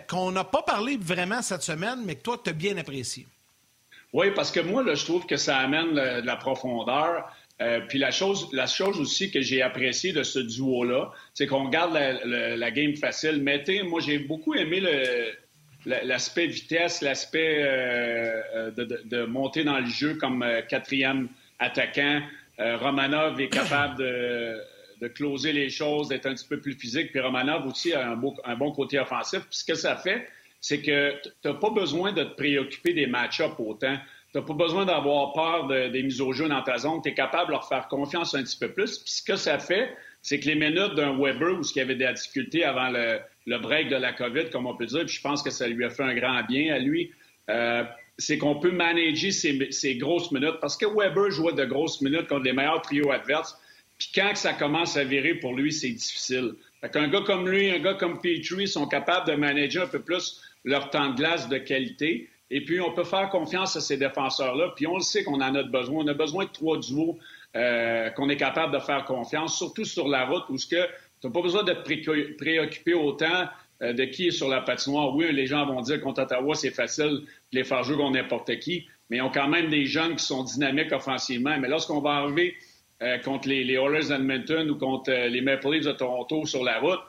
[0.08, 3.26] qu'on n'a pas parlé vraiment cette semaine, mais que toi, tu as bien apprécié.
[4.12, 7.30] Oui, parce que moi, là, je trouve que ça amène de la profondeur.
[7.60, 11.68] Euh, puis la chose, la chose aussi que j'ai apprécié de ce duo-là, c'est qu'on
[11.68, 13.42] garde la, game facile.
[13.42, 14.82] Mettez, moi, j'ai beaucoup aimé
[15.84, 22.22] l'aspect vitesse, l'aspect euh, euh, de, monter dans le jeu comme quatrième attaquant.
[22.58, 24.58] Romanov est capable de,
[25.00, 27.10] de closer les choses, d'être un petit peu plus physique.
[27.10, 29.40] Puis Romanov aussi a un, beau, un bon côté offensif.
[29.40, 30.28] Puis ce que ça fait,
[30.60, 33.96] c'est que tu n'as pas besoin de te préoccuper des match-ups autant.
[34.32, 37.00] Tu n'as pas besoin d'avoir peur des mises au jeu dans ta zone.
[37.02, 38.98] Tu es capable de leur faire confiance un petit peu plus.
[38.98, 39.90] Puis ce que ça fait,
[40.22, 43.88] c'est que les minutes d'un Weber où il y avait des difficultés avant le, break
[43.88, 46.02] de la COVID, comme on peut dire, puis je pense que ça lui a fait
[46.02, 47.10] un grand bien à lui,
[47.48, 47.82] euh,
[48.18, 50.58] c'est qu'on peut manager ces, grosses minutes.
[50.60, 53.58] Parce que Weber jouait de grosses minutes contre les meilleurs trios adverses.
[53.98, 56.52] Puis quand ça commence à virer pour lui, c'est difficile.
[56.80, 60.00] Fait qu'un gars comme lui, un gars comme Petrie sont capables de manager un peu
[60.00, 62.28] plus leur temps de glace de qualité.
[62.50, 64.72] Et puis, on peut faire confiance à ces défenseurs-là.
[64.74, 66.04] Puis, on le sait qu'on en a besoin.
[66.04, 67.18] On a besoin de trois duos
[67.56, 71.42] euh, qu'on est capable de faire confiance, surtout sur la route où tu n'as pas
[71.42, 73.48] besoin de préoccuper autant
[73.82, 75.14] euh, de qui est sur la patinoire.
[75.16, 78.56] Oui, les gens vont dire contre Ottawa, c'est facile de les faire jouer contre n'importe
[78.60, 81.58] qui, mais ils ont quand même des jeunes qui sont dynamiques offensivement.
[81.58, 82.54] Mais lorsqu'on va arriver
[83.02, 86.78] euh, contre les, les Oilers d'Edmonton ou contre les Maple Leafs de Toronto sur la
[86.78, 87.00] route,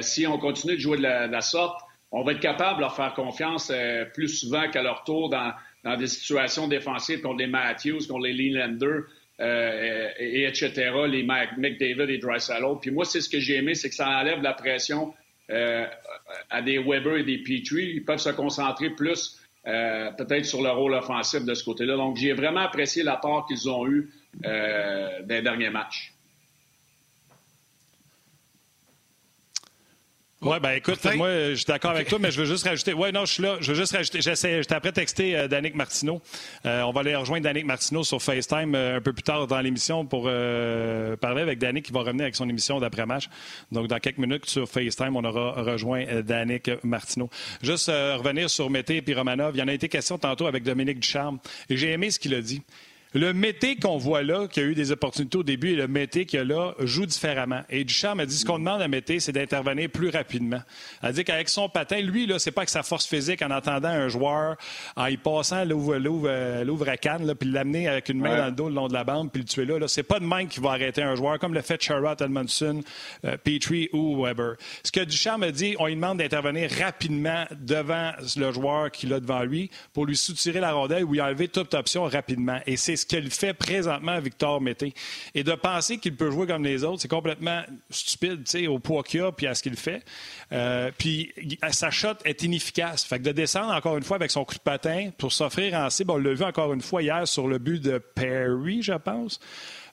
[0.00, 1.80] si on continue de jouer de la sorte,
[2.12, 5.52] on va être capable de leur faire confiance euh, plus souvent qu'à leur tour dans,
[5.96, 9.00] des situations défensives contre les Matthews, contre les Leelander,
[9.38, 12.64] euh, et, etc., les McDavid et Drysdale.
[12.80, 15.14] Puis moi, c'est ce que j'ai aimé, c'est que ça enlève la pression
[15.50, 15.86] euh,
[16.50, 17.92] à des Weber et des Petrie.
[17.94, 21.96] Ils peuvent se concentrer plus peut-être sur le rôle offensif de ce côté-là.
[21.96, 24.08] Donc, j'ai vraiment apprécié l'apport qu'ils ont eu
[24.44, 26.12] euh, des derniers matchs.
[30.46, 32.92] Oui, ben écoute, moi, je suis d'accord avec toi, mais je veux juste rajouter.
[32.92, 33.56] Oui, non, je suis là.
[33.60, 34.20] Je veux juste rajouter.
[34.20, 36.22] J'essaie, j'étais après texter euh, Danick Martineau.
[36.64, 39.60] Euh, on va aller rejoindre Danick Martineau sur FaceTime euh, un peu plus tard dans
[39.60, 40.24] l'émission pour
[41.20, 43.28] parler avec Danick qui va revenir avec son émission d'après-match.
[43.72, 47.28] Donc, dans quelques minutes sur FaceTime, on aura rejoint Danick Martineau.
[47.60, 49.56] Juste revenir sur Mété et Romanov.
[49.56, 51.38] Il y en a été question tantôt avec Dominique Ducharme.
[51.68, 52.62] Et j'ai aimé ce qu'il a dit.
[53.16, 56.26] Le Mété qu'on voit là, qui a eu des opportunités au début, et le Mété
[56.26, 57.62] qui a là, joue différemment.
[57.70, 60.60] Et Duchamp a dit ce qu'on demande à Mété, c'est d'intervenir plus rapidement.
[61.02, 63.88] Elle dit qu'avec son patin, lui, là, c'est pas que sa force physique en entendant
[63.88, 64.58] un joueur,
[64.96, 65.94] en y passant l'ouvre
[66.90, 69.32] à canne, puis l'amener avec une main dans le dos le long de la bande,
[69.32, 69.78] puis le tuer là.
[69.78, 72.82] là c'est pas de main qui va arrêter un joueur, comme le fait Sherrod, Edmondson,
[73.24, 74.56] euh, Petrie ou Weber.
[74.82, 79.20] Ce que Duchamp a dit, on lui demande d'intervenir rapidement devant le joueur qu'il a
[79.20, 82.60] devant lui pour lui soutirer la rondelle ou lui enlever toute option rapidement.
[82.66, 84.94] Et c'est ce qu'il fait présentement Victor Mété.
[85.34, 88.78] Et de penser qu'il peut jouer comme les autres, c'est complètement stupide, tu sais, au
[88.78, 90.02] poids qu'il a puis à ce qu'il fait.
[90.52, 91.32] Euh, puis
[91.70, 93.04] sa shot est inefficace.
[93.04, 95.90] Fait que de descendre encore une fois avec son coup de patin pour s'offrir en
[95.90, 99.40] cible, on l'a vu encore une fois hier sur le but de Perry, je pense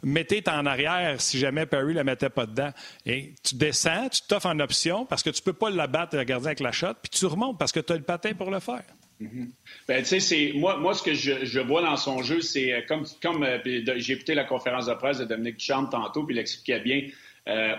[0.03, 2.72] mettez en arrière si jamais Perry ne la mettait pas dedans.
[3.05, 6.16] Et tu descends, tu t'offres en option parce que tu ne peux pas la battre
[6.16, 8.51] le gardien avec la shot, puis tu remontes parce que tu as le patin pour
[8.51, 8.84] le faire.
[9.24, 9.51] Mhm.
[9.88, 13.05] Ben, tu sais, moi, moi, ce que je, vois dans son jeu, c'est euh, comme,
[13.21, 13.57] comme euh,
[13.97, 17.07] j'ai écouté la conférence de presse de Dominique Duchamp tantôt, puis il expliquait bien.
[17.47, 17.76] Euh,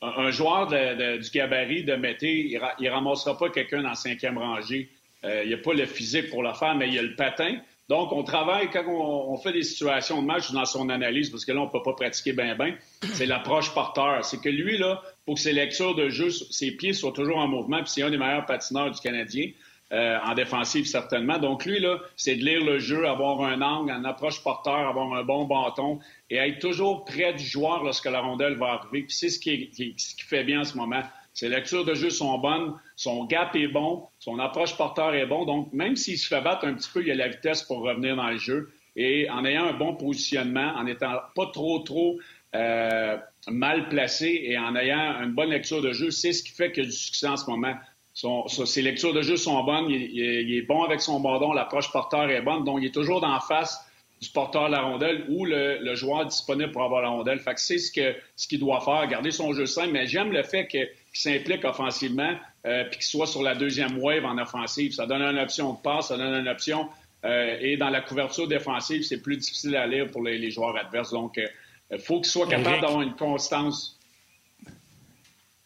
[0.00, 4.88] un joueur du gabarit de Mété, il, ne ramassera pas quelqu'un dans la cinquième rangée.
[5.24, 7.58] il n'a pas le physique pour le faire, mais il a le patin.
[7.90, 11.52] Donc, on travaille quand on, fait des situations de match dans son analyse, parce que
[11.52, 12.74] là, on ne peut pas pratiquer bien, bien.
[13.12, 14.24] C'est l'approche porteur.
[14.24, 17.46] C'est que lui, là, pour que ses lectures de jeu, ses pieds soient toujours en
[17.46, 19.50] mouvement, puis c'est un des meilleurs patineurs du Canadien.
[19.92, 21.38] Euh, en défensive certainement.
[21.38, 25.12] Donc lui, là, c'est de lire le jeu, avoir un angle, une approche porteur, avoir
[25.12, 29.02] un bon bâton et être toujours près du joueur lorsque la rondelle va arriver.
[29.02, 31.02] Puis c'est ce qui, ce qui fait bien en ce moment.
[31.34, 35.44] Ses lectures de jeu sont bonnes, son gap est bon, son approche porteur est bon.
[35.44, 38.16] Donc même s'il se fait battre un petit peu, il a la vitesse pour revenir
[38.16, 38.72] dans le jeu.
[38.96, 42.18] et en ayant un bon positionnement, en n'étant pas trop, trop
[42.54, 43.18] euh,
[43.48, 46.84] mal placé et en ayant une bonne lecture de jeu, c'est ce qui fait qu'il
[46.84, 47.74] y a du succès en ce moment.
[48.14, 52.30] Son, ses lectures de jeu sont bonnes, il, est bon avec son bâton, l'approche porteur
[52.30, 53.84] est bonne, donc il est toujours d'en face
[54.22, 57.40] du porteur de la rondelle ou le, joueur disponible pour avoir la rondelle.
[57.40, 60.30] Fait que c'est ce qu'il ce qu'il doit faire, garder son jeu simple, mais j'aime
[60.30, 62.34] le fait qu'il s'implique offensivement
[62.66, 64.92] euh, puis qu'il soit sur la deuxième wave en offensive.
[64.92, 66.88] Ça donne une option de passe, ça donne une option
[67.24, 71.10] euh, et dans la couverture défensive, c'est plus difficile à lire pour les, joueurs adverses.
[71.10, 71.50] Donc, il
[71.92, 73.98] euh, faut qu'il soit capable d'avoir une constance.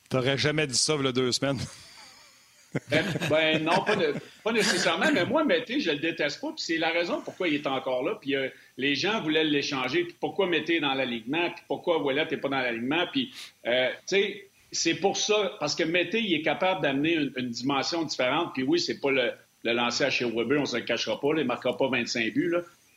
[0.09, 1.59] T'aurais jamais dit ça il y a deux semaines.
[2.91, 3.85] ben, ben non,
[4.45, 7.55] pas, nécessairement, mais moi, Mété, je le déteste pas, puis c'est la raison pourquoi il
[7.55, 8.19] est encore là.
[8.21, 12.27] Puis euh, les gens voulaient l'échanger, puis pourquoi Mété est dans l'alignement, puis pourquoi Wallet
[12.31, 13.31] n'est pas dans l'alignement, puis,
[13.65, 13.71] tu
[14.07, 18.63] sais, c'est pour ça, parce que Mété, il est capable d'amener une, dimension différente, puis
[18.63, 19.33] oui, c'est pas le,
[19.65, 22.35] le lancer à chez Weber, on se le cachera pas, il ne marquera pas 25
[22.35, 22.55] buts,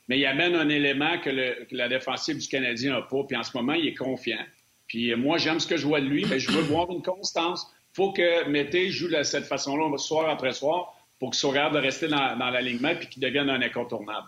[0.07, 1.29] mais il amène un élément que,
[1.71, 4.43] la défensive du Canadien n'a pas, puis en ce moment, il est confiant.
[4.87, 7.01] Puis euh, moi, j'aime ce que je vois de lui, mais je veux voir une
[7.01, 7.71] constance.
[7.93, 11.75] Il faut que Mété joue de cette façon-là, soir après soir, pour qu'il soit capable
[11.75, 14.27] de rester dans, l'alignement et qu'il devienne un incontournable.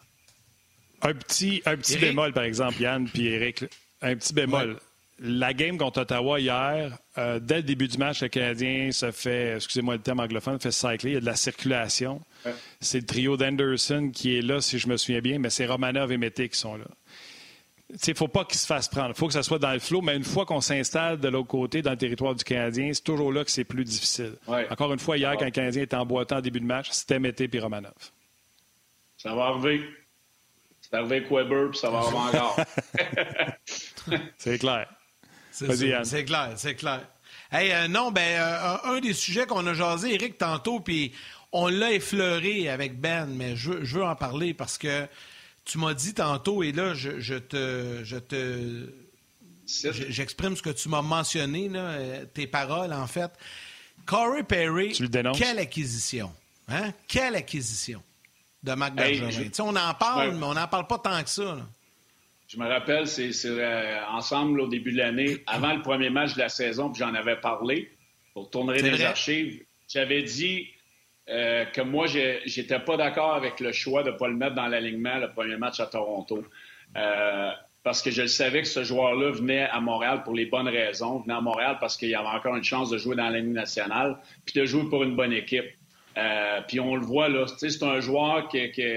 [1.01, 3.65] Un petit, un petit bémol, par exemple, Yann puis Eric.
[4.01, 4.79] Un petit bémol
[5.19, 9.55] la game contre Ottawa hier, euh, dès le début du match, le Canadien se fait,
[9.55, 11.11] excusez-moi le terme anglophone, fait cycler.
[11.11, 12.21] Il y a de la circulation.
[12.81, 16.11] C'est le trio d'Anderson qui est là, si je me souviens bien, mais c'est Romanov
[16.11, 16.85] et Mété qui sont là.
[17.93, 19.09] Il ne faut pas qu'il se fasse prendre.
[19.09, 21.47] Il faut que ça soit dans le flot, mais une fois qu'on s'installe de l'autre
[21.47, 24.35] côté, dans le territoire du Canadien, c'est toujours là que c'est plus difficile.
[24.47, 27.49] Encore une fois, hier, quand le Canadien était emboîté en début de match, c'était Mété
[27.51, 27.93] et Romanov.
[29.17, 29.81] Ça va arriver.
[30.81, 32.59] C'est arrivé avec Weber, puis ça va arriver encore.
[34.37, 34.87] c'est clair.
[35.51, 37.07] C'est clair, c'est clair.
[37.51, 41.13] Hey, euh, non, ben, euh, un des sujets qu'on a jasé, Eric, tantôt, puis
[41.51, 45.07] on l'a effleuré avec Ben, mais je, veux en parler parce que
[45.65, 48.03] tu m'as dit tantôt, et là, je, te.
[48.03, 48.89] Je te
[49.65, 53.31] J'exprime ce que tu m'as mentionné, là, euh, tes paroles, en fait.
[54.05, 54.93] Corey Perry,
[55.37, 56.31] quelle acquisition.
[56.67, 56.91] Hein?
[57.07, 58.01] Quelle acquisition
[58.61, 59.49] de Marc Bergevin?
[59.59, 61.55] On en parle, mais on n'en parle pas tant que ça.
[61.55, 61.65] Là.
[62.47, 66.39] Je me rappelle, c'est euh, ensemble au début de l'année, avant le premier match de
[66.39, 67.89] la saison, puis j'en avais parlé
[68.33, 69.63] pour tourner les archives.
[69.87, 70.67] J'avais dit
[71.29, 74.67] euh, que moi, j'étais pas d'accord avec le choix de ne pas le mettre dans
[74.67, 76.43] l'alignement le premier match à Toronto.
[76.97, 77.51] Euh,
[77.83, 81.19] parce que je savais que ce joueur-là venait à Montréal pour les bonnes raisons.
[81.19, 84.17] Venait à Montréal parce qu'il avait encore une chance de jouer dans la Ligue nationale,
[84.45, 85.65] puis de jouer pour une bonne équipe.
[86.67, 88.91] puis on le voit là, c'est un joueur qui, qui,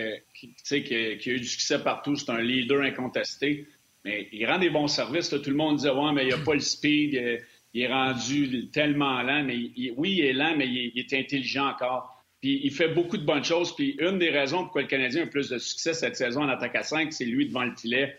[0.64, 2.16] qui, qui, a eu du succès partout.
[2.16, 3.66] C'est un leader incontesté.
[4.05, 5.31] Mais il rend des bons services.
[5.31, 7.43] Tout le monde dit Ouais, mais il n'a pas le speed.
[7.74, 9.43] Il, est rendu tellement lent.
[9.45, 9.57] Mais
[9.97, 12.16] oui, il est lent, mais il, est intelligent encore.
[12.41, 13.74] Puis il fait beaucoup de bonnes choses.
[13.74, 16.76] Puis une des raisons pourquoi le Canadien a plus de succès cette saison en attaque
[16.76, 18.16] à 5, c'est lui devant le filet.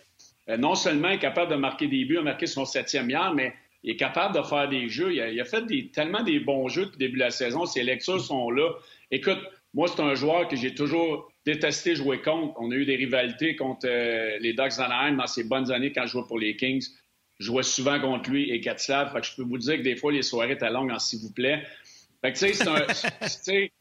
[0.49, 3.53] Euh, non seulement est capable de marquer des buts, a marqué son septième hier, mais
[3.83, 5.13] il est capable de faire des jeux.
[5.13, 7.65] Il a, fait tellement des bons jeux depuis le début de la saison.
[7.65, 8.71] Ses lectures sont là.
[9.11, 9.39] Écoute,
[9.73, 12.53] moi, c'est un joueur que j'ai toujours détesté jouer contre.
[12.59, 16.05] On a eu des rivalités contre euh, les Ducks d'Anaheim dans ses bonnes années quand
[16.05, 16.85] je jouais pour les Kings.
[17.39, 19.13] Je jouais souvent contre lui et Gatslav.
[19.13, 21.31] Fait que je peux vous dire que des fois, les soirées étaient longues s'il vous
[21.31, 21.63] plaît.
[22.21, 23.67] Fait que, tu sais, c'est un.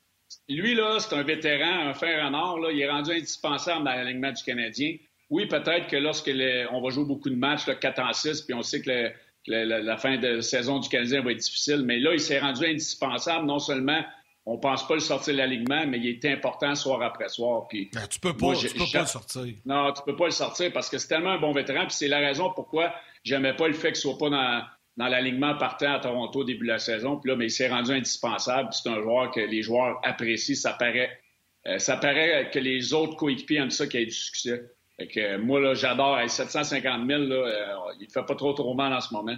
[0.49, 2.59] lui, là, c'est un vétéran, un fer en or.
[2.59, 4.97] Là, il est rendu indispensable dans l'alignement du Canadien.
[5.31, 6.31] Oui, peut-être que lorsque
[6.71, 9.11] on va jouer beaucoup de matchs, là, 4 en 6, puis on sait que,
[9.49, 13.47] la fin de saison du Canadien va être difficile, mais là, il s'est rendu indispensable
[13.47, 14.03] non seulement
[14.49, 17.67] on pense pas le sortir de l'alignement, mais il est important soir après soir.
[17.69, 19.45] Puis, ben, tu peux pas, peux pas le sortir.
[19.65, 21.87] Non, tu peux pas le sortir parce que c'est tellement un bon vétéran.
[21.87, 24.63] Puis c'est la raison pourquoi j'aimais pas le fait qu'il soit pas dans,
[24.97, 27.19] dans l'alignement partant à Toronto au début de la saison.
[27.19, 28.71] Puis là, mais il s'est rendu indispensable.
[28.73, 30.55] C'est un joueur que les joueurs apprécient.
[30.55, 31.21] Ça paraît,
[31.67, 34.71] euh, ça paraît que les autres coéquipiers aiment ça qu'il ait du succès.
[34.99, 36.19] Fait que, euh, moi, là, j'adore.
[36.27, 39.37] 750 000, là, euh, il fait pas trop trop mal en ce moment.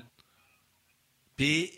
[1.37, 1.73] Puis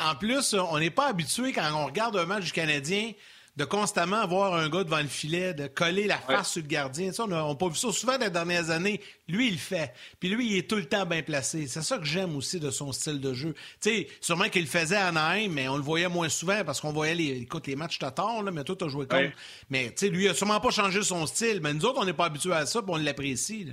[0.00, 3.12] en plus, on n'est pas habitué quand on regarde un match du Canadien
[3.56, 7.10] de constamment avoir un gars devant le filet, de coller la face sur le gardien.
[7.18, 9.00] on n'a pas vu ça souvent dans les dernières années.
[9.28, 9.92] Lui, il le fait.
[10.18, 11.66] Puis lui, il est tout le temps bien placé.
[11.68, 13.54] C'est ça que j'aime aussi de son style de jeu.
[13.80, 16.80] Tu sais, sûrement qu'il le faisait à Anaheim, mais on le voyait moins souvent parce
[16.80, 19.32] qu'on voyait les, écoute, les matchs tard, là, mais toi, tu as joué contre.
[19.70, 21.60] Mais tu sais, lui, il a sûrement pas changé son style.
[21.62, 23.68] Mais nous autres, on n'est pas habitués à ça, puis on l'apprécie.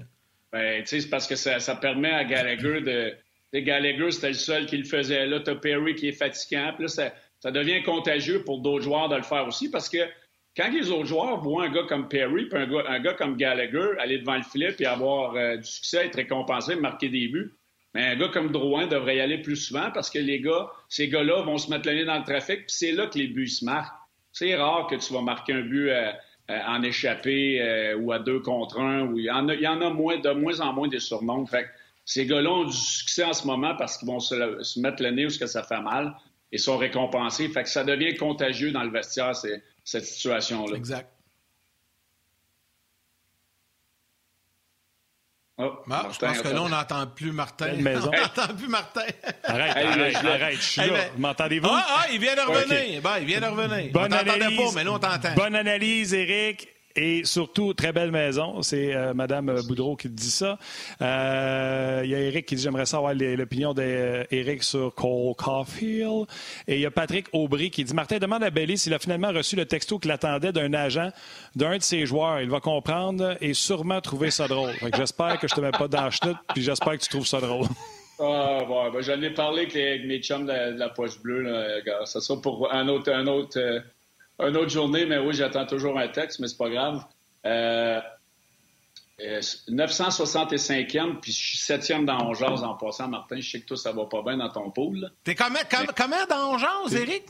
[0.51, 4.33] Ben, tu sais, c'est parce que ça, ça permet à Gallagher de Gallagher, c'était le
[4.35, 5.25] seul qui le faisait.
[5.25, 6.71] Là, tu Perry qui est fatigant.
[6.73, 9.97] Puis là, ça, ça, devient contagieux pour d'autres joueurs de le faire aussi parce que
[10.55, 14.19] quand les autres joueurs voient un gars comme Perry puis un gars, comme Gallagher aller
[14.19, 17.53] devant le filet puis avoir euh, du succès, être récompensé, marquer des buts,
[17.93, 21.07] mais un gars comme Drouin devrait y aller plus souvent parce que les gars, ces
[21.07, 23.47] gars-là vont se mettre le nez dans le trafic puis c'est là que les buts
[23.47, 23.95] se marquent.
[24.33, 25.91] C'est rare que tu vas marquer un but
[26.47, 29.13] en échappée ou à deux contre un.
[29.13, 31.45] Il, y en a, il y en a moins, de moins en moins des surnoms.
[31.45, 31.67] Fait
[32.05, 35.25] ces gars-là ont du succès en ce moment parce qu'ils vont se, mettre le nez
[35.25, 36.13] où que ça fait mal
[36.51, 37.47] et sont récompensés.
[37.49, 39.33] Fait que ça devient contagieux dans le vestiaire,
[39.83, 40.75] cette situation-là.
[40.75, 41.09] Exact.
[45.63, 47.73] Oh, ah, je pense que là, on n'entend plus Martin.
[47.77, 49.01] On n'entend plus Martin.
[49.43, 50.87] Arrête, arrête, arrête, je suis là.
[50.87, 51.67] Ben, M'entendez-vous?
[51.69, 53.01] Ah, ah, il vient de revenir.
[53.01, 53.91] Ben, il vient de revenir.
[53.91, 55.35] Bonne on analyse, pas, mais là, on t'entend.
[55.35, 56.67] Bonne analyse, Eric.
[56.95, 58.61] Et surtout, très belle maison.
[58.61, 60.57] C'est euh, Mme Boudreau qui dit ça.
[61.01, 66.25] Euh, il y a Eric qui dit J'aimerais savoir l'opinion d'Eric sur Cole Caulfield.
[66.67, 69.31] Et il y a Patrick Aubry qui dit Martin demande à Belly s'il a finalement
[69.31, 71.09] reçu le texto qu'il attendait d'un agent
[71.55, 72.41] d'un de ses joueurs.
[72.41, 74.71] Il va comprendre et sûrement trouver ça drôle.
[74.95, 77.39] J'espère que je te mets pas dans la chenoute, puis j'espère que tu trouves ça
[77.39, 77.67] drôle.
[78.23, 81.41] Ah, bon, j'en ai parlé avec, mes chums de, la, poche bleue.
[81.41, 82.05] Là.
[82.05, 83.79] Ça sera pour un autre, un autre, euh,
[84.41, 87.03] une autre journée, mais oui, j'attends toujours un texte, mais c'est pas grave.
[87.45, 88.01] Euh,
[89.69, 93.39] 965e, euh, puis je suis 7e dans Ongeaz en passant, Martin.
[93.39, 95.11] Je sais que toi, ça va pas bien dans ton pool.
[95.23, 95.59] T'es comment,
[95.95, 97.23] comment dans Ongeaz, Eric?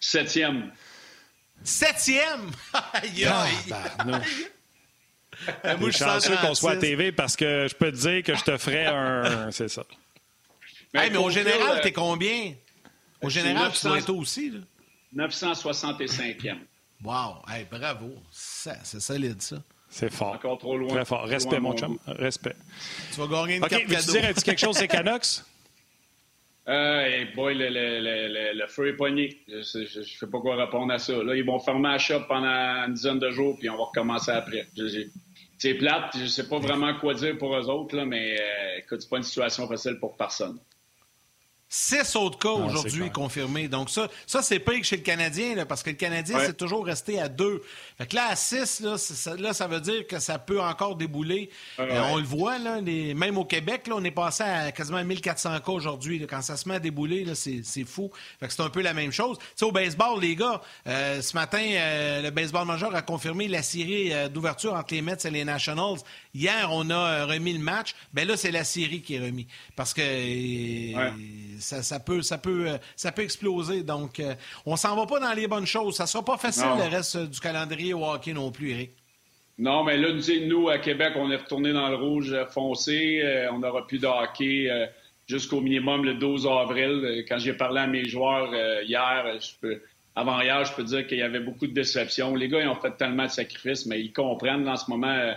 [0.00, 0.72] Septième.
[1.62, 2.50] Septième?
[2.94, 3.52] aïe, aïe.
[3.70, 4.20] Ah, ben,
[5.86, 8.42] je suis chanceux qu'on soit à TV parce que je peux te dire que je
[8.42, 9.50] te ferais un.
[9.50, 9.84] C'est ça.
[10.92, 12.54] Mais, mais au général, t'es combien?
[13.22, 14.50] Au général, tu dois être aussi.
[14.50, 14.60] Là.
[15.14, 16.58] 965e.
[17.02, 17.42] Wow!
[17.70, 18.14] bravo!
[18.30, 19.56] C'est solide, ça.
[19.88, 20.34] C'est fort.
[20.34, 20.88] Encore trop loin.
[20.88, 21.24] Très fort.
[21.24, 21.98] Respect, mon chum.
[22.06, 22.54] Respect.
[23.12, 25.42] Tu vas gagner une OK, carte veux-tu dire quelque chose c'est Canucks?
[26.68, 29.40] Euh, boy, le, le, le, feu est pogné.
[29.48, 31.12] Je ne sais pas quoi répondre à ça.
[31.24, 34.30] Là, ils vont fermer la shop pendant une dizaine de jours, puis on va recommencer
[34.30, 34.68] après.
[35.58, 38.78] C'est plate, je ne sais pas vraiment quoi dire pour eux autres, là, mais euh,
[38.78, 40.58] écoute, c'est pas une situation facile pour personne.
[41.72, 43.68] Six autres cas ah, aujourd'hui confirmés.
[43.68, 46.56] Donc, ça, ça c'est pire que chez le Canadien, là, parce que le Canadien, c'est
[46.56, 47.62] toujours resté à deux.
[47.96, 50.96] Fait que là, à six, là, ça, là, ça veut dire que ça peut encore
[50.96, 51.48] débouler.
[51.78, 55.60] Euh, on le voit, là, même au Québec, là, on est passé à quasiment 1400
[55.60, 56.26] cas aujourd'hui.
[56.28, 58.10] Quand ça se met à débouler, c'est fou.
[58.40, 59.38] Fait que c'est un peu la même chose.
[59.54, 63.62] sais, au baseball, les gars, euh, ce matin, euh, le baseball majeur a confirmé la
[63.62, 65.98] série d'ouverture entre les Mets et les Nationals.
[66.34, 67.94] Hier, on a remis le match.
[68.12, 69.46] Ben là, c'est la série qui est remis.
[69.76, 70.02] Parce que
[71.60, 73.82] ça, peut, ça, peut, euh, ça peut exploser.
[73.82, 74.34] Donc, euh,
[74.66, 75.96] on s'en va pas dans les bonnes choses.
[75.96, 78.90] Ça sera pas facile le reste du calendrier au hockey non plus, Eric.
[79.58, 80.08] Non, mais là,
[80.46, 83.20] nous, à Québec, on est retourné dans le rouge foncé.
[83.22, 84.68] Euh, on n'aura plus de hockey
[85.28, 87.24] jusqu'au minimum le 12 avril.
[87.28, 88.52] Quand j'ai parlé à mes joueurs
[88.82, 89.38] hier,
[90.16, 92.34] avant hier, je peux dire qu'il y avait beaucoup de déceptions.
[92.34, 95.34] Les gars, ils ont fait tellement de sacrifices, mais ils comprennent en ce moment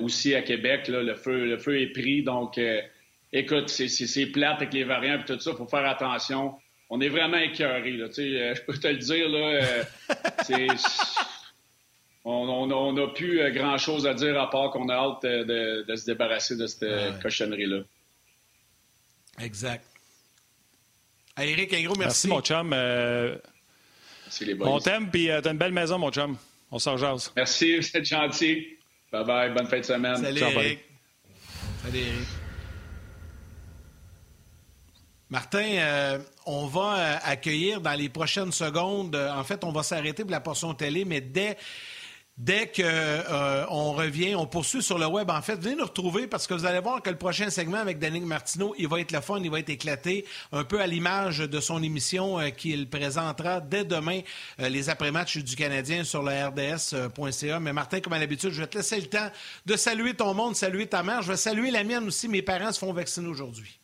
[0.00, 2.22] aussi à Québec, le, feu, le feu est pris.
[2.22, 2.58] Donc,
[3.34, 6.54] écoute, c'est plate avec les variants et tout ça, il faut faire attention.
[6.88, 9.84] On est vraiment écœurés, là, euh, je peux te le dire, là,
[10.48, 10.68] euh,
[12.24, 16.56] on n'a plus euh, grand-chose à dire à part qu'on a hâte de, se débarrasser
[16.56, 17.80] de cette cochonnerie-là.
[19.40, 19.84] Exact.
[21.36, 22.28] Eric, un gros merci.
[22.28, 22.68] Merci, mon chum.
[22.68, 24.68] merci, les boys.
[24.68, 26.36] On t'aime, puis t'as une belle maison, mon chum.
[26.70, 27.32] On s'en jase.
[27.34, 28.68] Merci, vous êtes gentil.
[29.12, 30.16] Bye-bye, bonne fin de semaine.
[30.16, 30.80] Salut, Eric.
[31.82, 32.43] Salut, Eric.
[35.34, 39.82] Martin, euh, on va euh, accueillir dans les prochaines secondes, euh, en fait, on va
[39.82, 41.56] s'arrêter pour la portion télé, mais dès,
[42.38, 45.28] dès qu'on revient, on poursuit sur le web.
[45.30, 47.98] En fait, venez nous retrouver parce que vous allez voir que le prochain segment avec
[47.98, 51.38] Danick Martineau, il va être le fun, il va être éclaté, un peu à l'image
[51.38, 54.20] de son émission qu'il présentera dès demain,
[54.60, 57.58] les après-matchs du Canadien sur le RDS.ca.
[57.58, 59.32] Mais Martin, comme à l'habitude, je vais te laisser le temps
[59.66, 61.22] de saluer ton monde, saluer ta mère.
[61.22, 62.28] Je vais saluer la mienne aussi.
[62.28, 63.80] Mes parents se font vacciner aujourd'hui.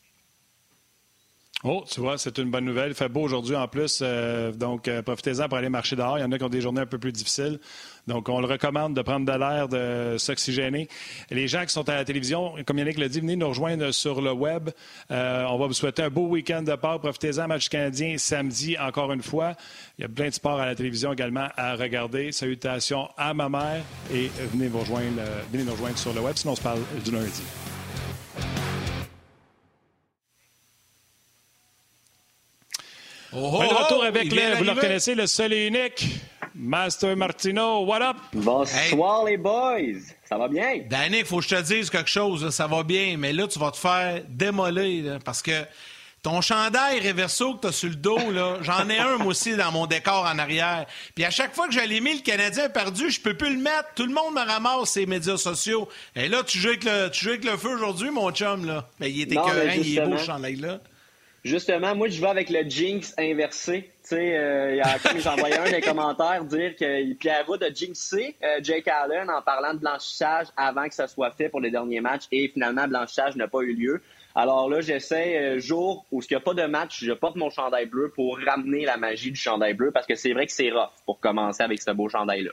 [1.63, 2.93] Oh, tu vois, c'est une bonne nouvelle.
[2.93, 4.01] Il fait beau aujourd'hui en plus.
[4.03, 6.17] Euh, donc, euh, profitez-en pour aller marcher dehors.
[6.17, 7.61] Il y en a qui ont des journées un peu plus difficiles.
[8.07, 10.89] Donc, on le recommande de prendre de l'air, de s'oxygéner.
[11.31, 14.23] Les gens qui sont à la télévision, comme Yannick l'a dit, venez nous rejoindre sur
[14.23, 14.71] le web.
[15.11, 16.99] Euh, on va vous souhaiter un beau week-end de part.
[16.99, 19.53] Profitez-en, match canadien samedi, encore une fois.
[19.99, 22.33] Il y a plein de sports à la télévision également à regarder.
[22.33, 26.33] Salutations à ma mère et venez, nous rejoindre sur le web.
[26.37, 27.43] Sinon, on se parle du lundi.
[33.33, 36.05] Oh, de retour avec le, vous le reconnaissez, le seul et unique,
[36.55, 37.85] Master Martino.
[37.85, 38.17] What up?
[38.33, 40.01] Bonsoir les boys.
[40.29, 40.81] Ça va bien?
[40.89, 42.51] Danick, faut que je te dise quelque chose.
[42.51, 45.65] Ça va bien, mais là, tu vas te faire démolir parce que
[46.23, 48.19] ton chandail réverso que tu as sur le dos,
[48.63, 50.87] j'en ai un, moi aussi, dans mon décor en arrière.
[51.15, 53.95] Puis à chaque fois que j'allais mis le Canadien perdu, je peux plus le mettre.
[53.95, 55.89] Tout le monde me ramasse ces médias sociaux.
[56.17, 58.89] Et là, tu joues avec le, tu joues avec le feu aujourd'hui, mon chum, là.
[58.99, 60.81] Ben, il est écœurant, il est beau, ce chandail-là.
[61.43, 63.91] Justement, moi, je vais avec le jinx inversé.
[64.03, 67.73] Tu sais, euh, il y a j'envoyais un des commentaires dire que Pierre Wood a
[67.73, 71.71] jinxé euh, Jake Allen en parlant de blanchissage avant que ça soit fait pour les
[71.71, 74.03] derniers matchs et finalement, blanchissage n'a pas eu lieu.
[74.35, 77.49] Alors là, j'essaie, euh, jour où il n'y a pas de match, je porte mon
[77.49, 80.71] chandail bleu pour ramener la magie du chandail bleu parce que c'est vrai que c'est
[80.71, 82.53] rough pour commencer avec ce beau chandail-là.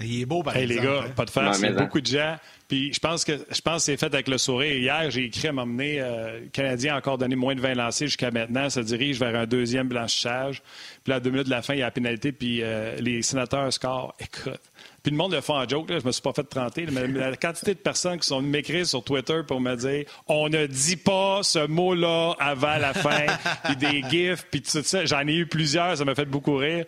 [0.00, 0.80] Il est beau, par hey, exemple.
[0.80, 1.12] les gars, hein?
[1.14, 1.42] pas de faire.
[1.44, 2.36] Non, C'est mais beaucoup de gens.
[2.66, 4.76] Puis je pense que je pense que c'est fait avec le sourire.
[4.76, 6.00] Hier, j'ai écrit à m'emmener.
[6.00, 8.70] Euh, le Canadien a encore donné moins de 20 lancés jusqu'à maintenant.
[8.70, 10.62] Ça dirige vers un deuxième blanchissage.
[11.04, 12.32] Puis là, à deux minutes de la fin, il y a la pénalité.
[12.32, 14.14] Puis euh, les sénateurs scorent.
[14.18, 14.60] Écoute.
[15.02, 15.90] Puis le monde le fait en joke.
[15.90, 15.98] Là.
[16.00, 16.86] Je me suis pas fait trenter.
[16.90, 20.48] Mais la quantité de personnes qui sont venues m'écrire sur Twitter pour me dire on
[20.48, 23.26] ne dit pas ce mot-là avant la fin.
[23.64, 24.46] puis des gifs.
[24.50, 25.04] Puis tout ça.
[25.04, 25.98] J'en ai eu plusieurs.
[25.98, 26.86] Ça m'a fait beaucoup rire.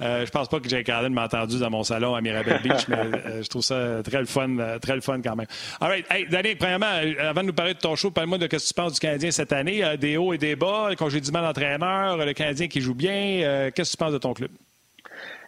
[0.00, 2.86] Euh, je pense pas que Jake Allen m'a entendu dans mon salon à Mirabel Beach,
[2.88, 5.46] mais euh, je trouve ça très le fun, euh, très le fun quand même.
[5.80, 6.06] All right.
[6.10, 8.74] Hey, Danny, premièrement, avant de nous parler de ton show, parle-moi de ce que tu
[8.74, 9.82] penses du Canadien cette année.
[9.98, 13.70] Des hauts et des bas, le congédiement d'entraîneur, le Canadien qui joue bien.
[13.74, 14.50] Qu'est-ce que tu penses de ton club?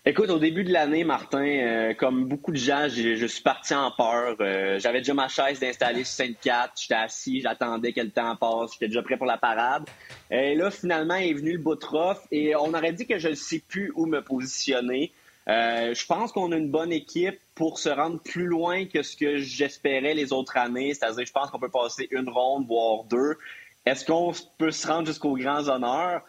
[0.06, 3.74] Écoute, au début de l'année, Martin, euh, comme beaucoup de gens, je, je suis parti
[3.74, 4.34] en peur.
[4.40, 6.70] Euh, J'avais déjà ma chaise d'installer sur Sainte-Cat.
[6.80, 8.72] J'étais assis, j'attendais que le temps passe.
[8.72, 9.84] J'étais déjà prêt pour la parade.
[10.30, 13.28] Et là, finalement, est venu le bout de rough et on aurait dit que je
[13.28, 15.12] ne sais plus où me positionner.
[15.48, 19.14] Euh, je pense qu'on a une bonne équipe pour se rendre plus loin que ce
[19.18, 20.94] que j'espérais les autres années.
[20.94, 23.36] C'est-à-dire, je pense qu'on peut passer une ronde, voire deux.
[23.84, 26.22] Est-ce qu'on peut se rendre jusqu'aux grands honneurs?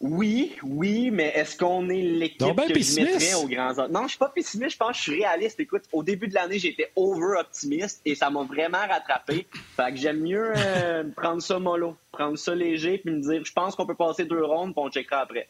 [0.00, 3.14] Oui, oui, mais est-ce qu'on est l'équipe Donc, ben que je pessimiste.
[3.14, 3.88] mettrais aux grands honneurs?
[3.88, 5.58] Non, je suis pas pessimiste, je pense que je suis réaliste.
[5.58, 9.46] Écoute, au début de l'année, j'étais over-optimiste et ça m'a vraiment rattrapé.
[9.76, 13.52] Fait que j'aime mieux euh, prendre ça mollo, prendre ça léger puis me dire, je
[13.52, 15.48] pense qu'on peut passer deux rondes puis on checkera après.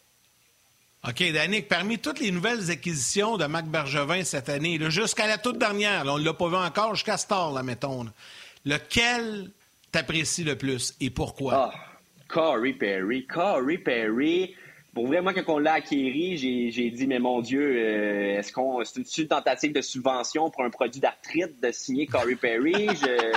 [1.09, 5.59] OK, Danick, parmi toutes les nouvelles acquisitions de Marc Bergevin cette année, jusqu'à la toute
[5.59, 8.11] dernière, là, on ne l'a pas vu encore, jusqu'à Star, là, mettons, là,
[8.65, 9.51] lequel
[9.93, 11.73] t'apprécies le plus et pourquoi?
[11.73, 11.96] Ah,
[12.29, 13.27] Corey Perry.
[13.27, 14.55] Corey Perry.
[14.95, 16.37] Pour vrai, moi, quand on l'a acquéri,
[16.70, 20.70] j'ai dit, mais mon Dieu, euh, est-ce qu'on c'est une, tentative de subvention pour un
[20.70, 22.89] produit d'arthrite de signer Corey Perry?
[22.89, 23.37] Je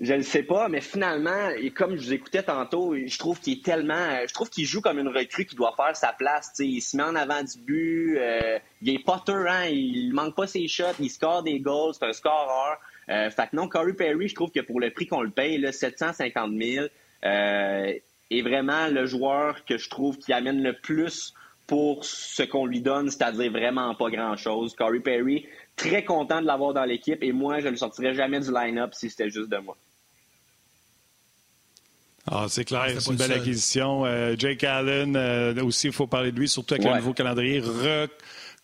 [0.00, 3.58] je le sais pas, mais finalement, et comme je vous écoutais tantôt, je trouve qu'il
[3.58, 6.52] est tellement, je trouve qu'il joue comme une recrue qui doit faire sa place.
[6.58, 10.48] Il se met en avant du but, euh, il est potter, hein, il manque pas
[10.48, 12.78] ses shots, il score des goals, c'est un scoreur.
[13.08, 15.58] Euh, fait que non, Corey Perry, je trouve que pour le prix qu'on le paye,
[15.58, 16.88] là, 750 000, euh,
[17.24, 21.32] est vraiment le joueur que je trouve qui amène le plus
[21.66, 24.74] pour ce qu'on lui donne, c'est-à-dire vraiment pas grand-chose.
[24.76, 25.46] Corey Perry,
[25.76, 28.92] très content de l'avoir dans l'équipe et moi, je ne le sortirais jamais du line-up
[28.94, 29.76] si c'était juste de moi.
[32.26, 33.38] Ah, c'est clair, C'était c'est une le belle seul.
[33.40, 34.06] acquisition.
[34.06, 36.96] Euh, Jake Allen, euh, aussi, il faut parler de lui, surtout avec le Ouais.
[36.98, 37.60] nouveau calendrier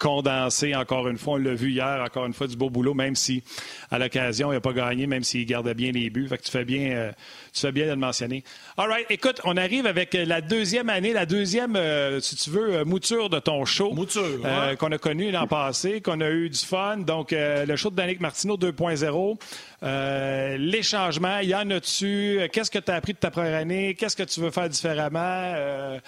[0.00, 1.34] recondensé, encore une fois.
[1.34, 3.42] On l'a vu hier, encore une fois, du beau boulot, même si,
[3.90, 6.26] à l'occasion, il n'a pas gagné, même s'il gardait bien les buts.
[6.28, 7.12] Fait que tu fais bien, euh,
[7.52, 8.42] tu fais bien de le mentionner.
[8.76, 12.76] All right, écoute, on arrive avec la deuxième année, la deuxième, euh, si tu veux,
[12.76, 13.92] euh, mouture de ton show.
[13.92, 14.76] Mouture, euh, ouais.
[14.76, 16.98] qu'on a connu l'an passé, qu'on a eu du fun.
[16.98, 19.38] Donc, euh, le show de Danick Martineau 2.0.
[19.82, 22.40] Euh, les changements, y en a-tu?
[22.52, 23.94] Qu'est-ce que tu as appris de ta première année?
[23.94, 25.20] Qu'est-ce que tu veux faire différemment?
[25.22, 25.98] Euh,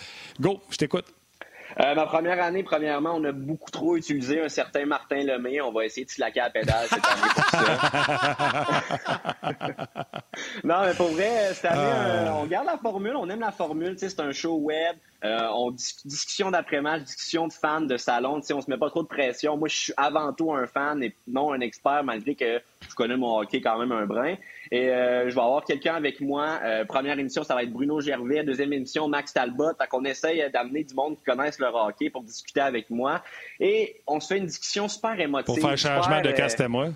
[0.40, 1.06] go, je t'écoute.
[1.80, 5.60] Euh, ma première année, premièrement, on a beaucoup trop utilisé un certain Martin Lemay.
[5.60, 7.58] On va essayer de se laquer à la pédale cette année pour ça.
[10.64, 13.94] non, mais pour vrai, cette année, euh, on garde la formule, on aime la formule.
[13.98, 14.96] C'est un show web.
[15.24, 18.40] Euh, on dis- discussion d'après-match, discussion de fans de salon.
[18.52, 19.56] On se met pas trop de pression.
[19.56, 23.16] Moi, je suis avant tout un fan et non un expert, malgré que je connais
[23.16, 24.34] mon hockey quand même un brin.
[24.72, 26.58] Et euh, je vais avoir quelqu'un avec moi.
[26.64, 28.42] Euh, première émission, ça va être Bruno Gervais.
[28.42, 29.74] Deuxième émission, Max Talbot.
[29.78, 33.22] Fait qu'on essaye d'amener du monde qui connaissent le hockey pour discuter avec moi.
[33.60, 35.46] Et on se fait une discussion super émotive.
[35.46, 36.88] Pour faire changement super, de euh, casse-moi.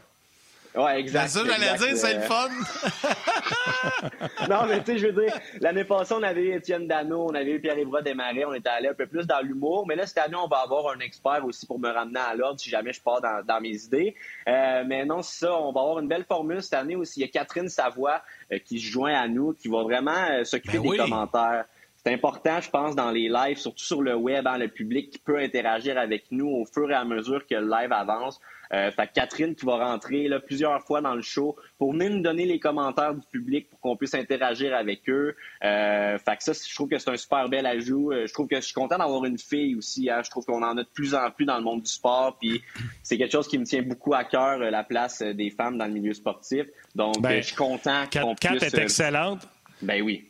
[0.77, 1.29] Ouais, C'est exact.
[1.29, 1.89] ça, j'allais exact.
[1.89, 2.51] dire, c'est le fun.
[4.51, 7.35] non, mais tu sais, je veux dire, l'année passée, on avait eu Étienne Dano, on
[7.35, 9.87] avait eu Pierre-Évroy Desmarais, on était allé un peu plus dans l'humour.
[9.87, 12.61] Mais là, cette année, on va avoir un expert aussi pour me ramener à l'ordre
[12.61, 14.15] si jamais je pars dans, dans mes idées.
[14.49, 17.21] Euh, mais non, c'est ça, on va avoir une belle formule cette année aussi.
[17.21, 18.21] Il y a Catherine Savoie
[18.53, 20.97] euh, qui se joint à nous, qui va vraiment euh, s'occuper Ben des oui.
[20.99, 21.65] commentaires.
[22.07, 25.19] C'est important, je pense, dans les lives, surtout sur le web, hein, le public qui
[25.19, 28.41] peut interagir avec nous au fur et à mesure que le live avance.
[28.73, 32.21] Euh, fait Catherine qui va rentrer là, plusieurs fois dans le show pour venir nous
[32.23, 35.35] donner les commentaires du public pour qu'on puisse interagir avec eux.
[35.65, 38.13] Euh, fait que ça, je trouve que c'est un super bel ajout.
[38.13, 40.09] Euh, Je trouve que je suis content d'avoir une fille aussi.
[40.09, 40.21] hein.
[40.25, 42.37] Je trouve qu'on en a de plus en plus dans le monde du sport.
[42.41, 42.63] Puis
[43.03, 45.93] c'est quelque chose qui me tient beaucoup à cœur, la place des femmes dans le
[45.93, 46.67] milieu sportif.
[46.95, 48.63] Donc, Ben, je suis content Kat, qu'on Kat puisse...
[48.63, 49.41] est excellente.
[49.83, 50.29] Ben oui.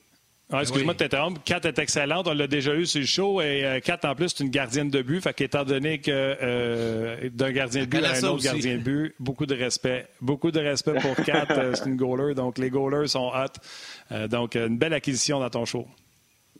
[0.53, 0.97] Ah, excuse-moi Oui.
[0.97, 1.41] de t'interrompre.
[1.45, 2.29] Kat est excellente.
[2.29, 3.41] On l'a déjà eu sur le show.
[3.41, 5.21] Et euh, Kat, en plus, c'est une gardienne de but.
[5.21, 8.45] Fait qu'étant donné que euh, d'un gardien de but à un autre aussi.
[8.47, 10.07] gardien de but, beaucoup de respect.
[10.21, 11.47] Beaucoup de respect pour Kat.
[11.51, 12.35] Euh, c'est une goaler.
[12.35, 13.59] Donc, les goalers sont hot.
[14.13, 15.85] Euh, donc, une belle acquisition dans ton show.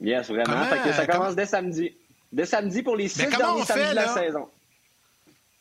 [0.01, 0.45] Yes, vraiment.
[0.47, 1.93] Comment- Fait que ça comment- commence dès samedi.
[2.33, 4.15] Dès samedi pour les six derniers fait, samedis de la là?
[4.15, 4.49] saison.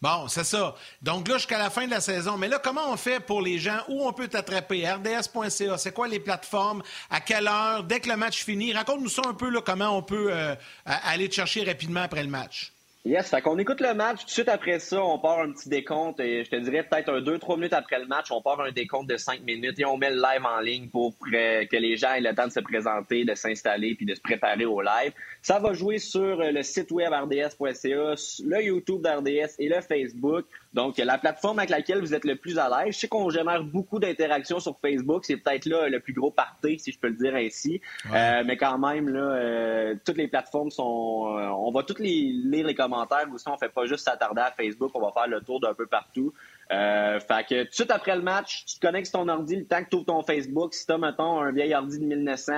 [0.05, 0.75] Bon, c'est ça.
[1.01, 2.37] Donc là, jusqu'à la fin de la saison.
[2.37, 3.79] Mais là, comment on fait pour les gens?
[3.87, 4.87] Où on peut t'attraper?
[4.87, 6.83] RDS.ca, c'est quoi les plateformes?
[7.09, 7.83] À quelle heure?
[7.83, 8.71] Dès que le match finit?
[8.71, 10.53] Raconte-nous ça un peu, là, comment on peut euh,
[10.85, 12.74] aller te chercher rapidement après le match.
[13.07, 14.21] Yes, fait qu'on écoute le match.
[14.21, 16.19] Tout de suite après ça, on part un petit décompte.
[16.19, 19.07] Et je te dirais peut-être un 2-3 minutes après le match, on part un décompte
[19.07, 22.15] de 5 minutes et on met le live en ligne pour euh, que les gens
[22.15, 25.11] aient le temps de se présenter, de s'installer puis de se préparer au live.
[25.43, 30.45] Ça va jouer sur le site web rds.ca, le YouTube d'RDS et le Facebook.
[30.75, 32.95] Donc, la plateforme avec laquelle vous êtes le plus à l'aise.
[32.95, 35.23] Je sais qu'on génère beaucoup d'interactions sur Facebook.
[35.23, 37.79] C'est peut-être là le plus gros party, si je peux le dire ainsi.
[38.13, 41.37] Euh, mais quand même, là, euh, toutes les plateformes sont...
[41.37, 43.25] euh, on va toutes les lire les commentaires.
[43.33, 44.91] Aussi, on fait pas juste s'attarder à Facebook.
[44.95, 46.33] On va faire le tour d'un peu partout.
[46.73, 49.55] Euh, fait que tout de suite après le match, tu te connectes sur ton ordi
[49.55, 50.73] le temps que tu ouvres ton Facebook.
[50.73, 52.51] Si t'as, mettons, un vieil ordi de 1900,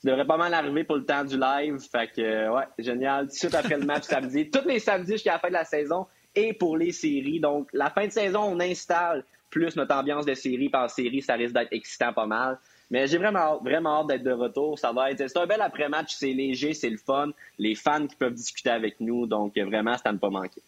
[0.00, 1.78] tu devrais pas mal arriver pour le temps du live.
[1.92, 3.26] Fait que, ouais, génial.
[3.26, 4.50] Tout de suite après le match samedi.
[4.50, 7.40] Tous les samedis jusqu'à la fin de la saison et pour les séries.
[7.40, 10.68] Donc, la fin de saison, on installe plus notre ambiance de série.
[10.68, 12.58] Par série, ça risque d'être excitant pas mal.
[12.90, 14.78] Mais j'ai vraiment vraiment hâte d'être de retour.
[14.78, 16.14] Ça va être, c'est un bel après-match.
[16.14, 17.30] C'est léger, c'est le fun.
[17.58, 19.26] Les fans qui peuvent discuter avec nous.
[19.26, 20.62] Donc, vraiment, c'est à ne pas manquer.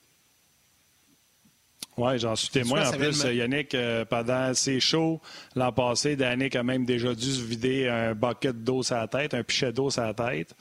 [1.98, 2.88] Oui, j'en suis témoin.
[2.88, 5.20] En plus, Yannick, euh, pendant ses shows
[5.54, 9.34] l'an passé, Danick a même déjà dû se vider un bucket d'eau sur la tête,
[9.34, 10.54] un pichet d'eau sur la tête.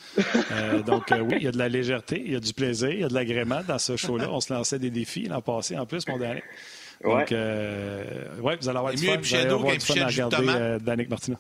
[0.52, 2.90] Euh, donc, euh, oui, il y a de la légèreté, il y a du plaisir,
[2.92, 4.28] il y a de l'agrément dans ce show-là.
[4.30, 6.44] On se lançait des défis l'an passé, en plus, mon Danick.
[7.04, 7.26] Donc, Ouais.
[7.32, 8.04] euh,
[8.42, 9.14] ouais, vous allez avoir du mieux fun.
[9.14, 11.38] un Vous pichet allez d'eau avoir qu'un du fun pichet à regarder euh, Danick Martina.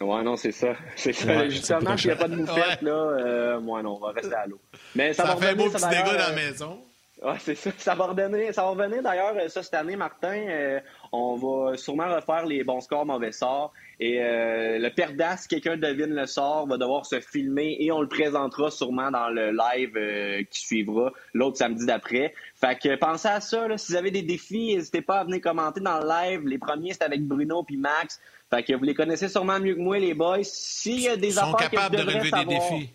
[0.00, 0.74] Ouais, non, c'est ça.
[0.96, 1.28] C'est ça.
[1.28, 2.88] Ouais, Justement, s'il n'y a pas de moufette, Ouais.
[2.88, 4.60] là, euh, moi, non, on va rester à l'eau.
[4.96, 6.80] Mais ça, Ça, va fait un beau petit dégât dans la euh, maison.
[7.24, 7.70] Ouais, c'est ça.
[7.78, 10.34] Ça va revenir, ça va revenir d'ailleurs euh, ça cette année, Martin.
[10.34, 10.80] euh,
[11.12, 13.72] on va sûrement refaire les bons scores, mauvais sorts.
[14.00, 18.00] Et euh, le perdant, si quelqu'un devine le sort, va devoir se filmer et on
[18.00, 22.34] le présentera sûrement dans le live euh, qui suivra l'autre samedi d'après.
[22.56, 23.68] Fait que pensez à ça.
[23.68, 23.78] Là.
[23.78, 26.40] Si vous avez des défis, n'hésitez pas à venir commenter dans le live.
[26.48, 28.20] Les premiers, c'est avec Bruno puis Max.
[28.50, 30.38] Fait que vous les connaissez sûrement mieux que moi, les boys.
[30.42, 32.90] S'il y a des Ils sont capables que de je relever des défis.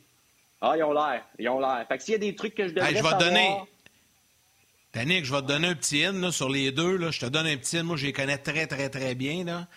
[0.59, 1.23] Ah, ils ont l'air.
[1.39, 1.86] Ils ont l'air.
[1.88, 3.23] Fait que s'il y a des trucs que je devrais Hey, je vais savoir...
[3.30, 3.49] donner.
[4.98, 6.98] Danick, je vais te donner un petit in sur les deux.
[6.98, 7.12] Là.
[7.12, 7.84] Je te donne un petit in.
[7.84, 9.43] Moi, je les connais très, très, très bien.
[9.43, 9.68] Là.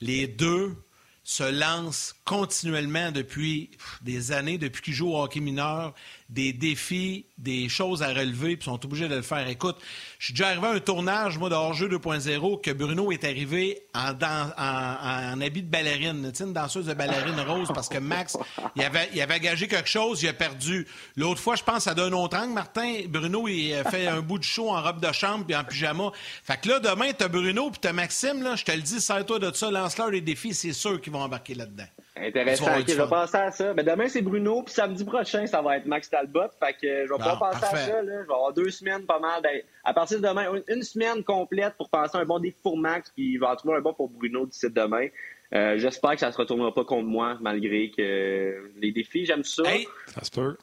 [0.00, 0.74] Les deux
[1.22, 5.94] se lancent continuellement depuis des années, depuis qu'ils jouent au hockey mineur,
[6.30, 9.48] des défis, des choses à relever, puis sont obligés de le faire.
[9.48, 9.76] Écoute,
[10.18, 13.82] je suis déjà arrivé à un tournage, moi, de hors-jeu 2.0, que Bruno est arrivé
[13.94, 18.36] en, en, en habit de ballerine, une danseuse de ballerine rose, parce que Max,
[18.76, 20.86] il avait, il avait gagé quelque chose, il a perdu.
[21.16, 24.38] L'autre fois, je pense, à d'un autre angle, Martin, Bruno, il a fait un bout
[24.38, 26.12] de show en robe de chambre puis en pyjama.
[26.44, 29.40] Fait que là, demain, t'as Bruno puis t'as Maxime, là, je te le dis, sers-toi
[29.40, 31.86] de ça, lance-leur les défis, c'est sûr qu'ils vont embarquer là-dedans.
[32.16, 32.78] Intéressant.
[32.78, 33.72] Ok, je vais penser à ça.
[33.74, 36.48] Mais demain, c'est Bruno, puis samedi prochain, ça va être Max Talbot.
[36.58, 37.76] Fait que je vais Bon, pas penser parfait.
[37.76, 38.02] à ça.
[38.02, 38.22] Là.
[38.22, 39.42] Je vais avoir deux semaines pas mal.
[39.42, 42.56] Ben, à partir de demain, une, une semaine complète pour penser à un bon défi
[42.62, 45.06] pour Max, puis il va en trouver un bon pour Bruno d'ici demain.
[45.54, 49.62] Euh, J'espère que ça se retournera pas contre moi, malgré que les défis, j'aime ça.
[49.64, 50.56] Hey, Ça se peut.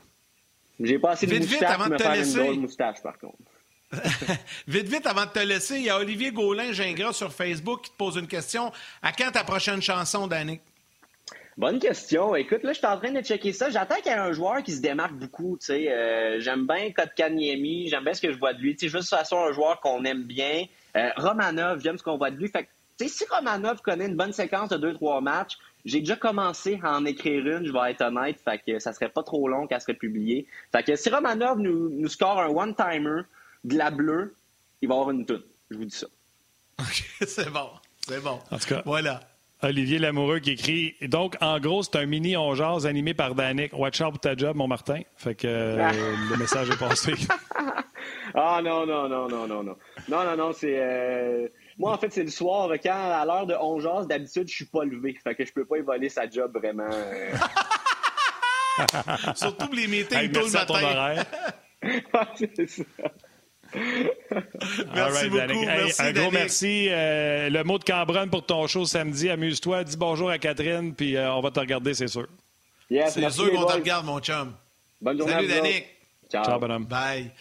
[0.79, 2.37] J'ai pas assez de Vite, vite, moustache avant pour de me te faire laisser.
[2.39, 3.35] une drôle moustache, par contre.
[4.67, 7.91] vite, vite, avant de te laisser, il y a Olivier Gaulin Gingras sur Facebook qui
[7.91, 8.71] te pose une question.
[9.01, 10.61] À quand ta prochaine chanson, Danick?
[11.57, 12.35] Bonne question.
[12.35, 13.71] Écoute, là, je suis en train de checker ça.
[13.71, 15.57] J'attends qu'il y ait un joueur qui se démarque beaucoup.
[15.59, 18.75] Tu sais, Euh, j'aime bien Kotkaniemi, j'aime bien ce que je vois de lui.
[18.75, 20.65] Tu sais, juste de toute façon un joueur qu'on aime bien.
[20.95, 22.47] Euh, Romanov, j'aime ce qu'on voit de lui.
[22.47, 25.99] Fait que, tu sais, si Romanov connaît une bonne séquence de deux trois matchs, j'ai
[25.99, 27.65] déjà commencé à en écrire une.
[27.65, 28.39] Je vais être honnête.
[28.45, 30.45] Fait que ça serait pas trop long qu'elle serait publiée.
[30.71, 33.21] Fait que si Romanov nous, nous score un one timer
[33.63, 34.35] de la bleue,
[34.83, 35.47] il va avoir une toute.
[35.71, 36.05] Je vous dis ça.
[36.79, 37.69] OK, c'est bon.
[38.07, 38.39] C'est bon.
[38.51, 38.83] En tout cas.
[38.85, 39.21] Voilà.
[39.63, 43.73] Olivier Lamoureux qui écrit Donc, en gros, c'est un mini on jase animé par Danick.
[43.73, 45.01] Watch out pour ta job, mon Martin.
[45.15, 45.91] Fait que euh,
[46.31, 47.13] le message est passé.
[48.35, 49.75] Ah non, non, non, non, non, non.
[50.09, 50.75] Non, non, non, c'est.
[50.77, 51.47] euh,
[51.77, 54.65] Moi, en fait, c'est le soir, quand à l'heure de 11 heures, d'habitude, je suis
[54.65, 55.17] pas levé.
[55.23, 56.87] Fait que je peux pas y voler sa job vraiment.
[56.91, 57.33] euh.
[59.35, 61.23] Surtout pour les meetings Hey, tôt le merci à ton matin.
[62.35, 62.83] c'est ça.
[64.93, 65.37] Merci right, beaucoup.
[65.37, 65.57] Danick.
[65.57, 66.33] Hey, Merci, un gros Danick.
[66.33, 66.87] merci.
[66.89, 69.29] Euh, le mot de Cambronne pour ton show samedi.
[69.29, 69.83] Amuse-toi.
[69.83, 72.27] Dis bonjour à Catherine, puis euh, on va te regarder, c'est sûr.
[72.89, 74.53] Yes, C'est sûr qu'on te regarde, mon chum.
[75.01, 75.85] Bonne journée Salut, Danick.
[76.31, 76.85] Ciao, bonhomme.
[76.85, 77.31] Bye.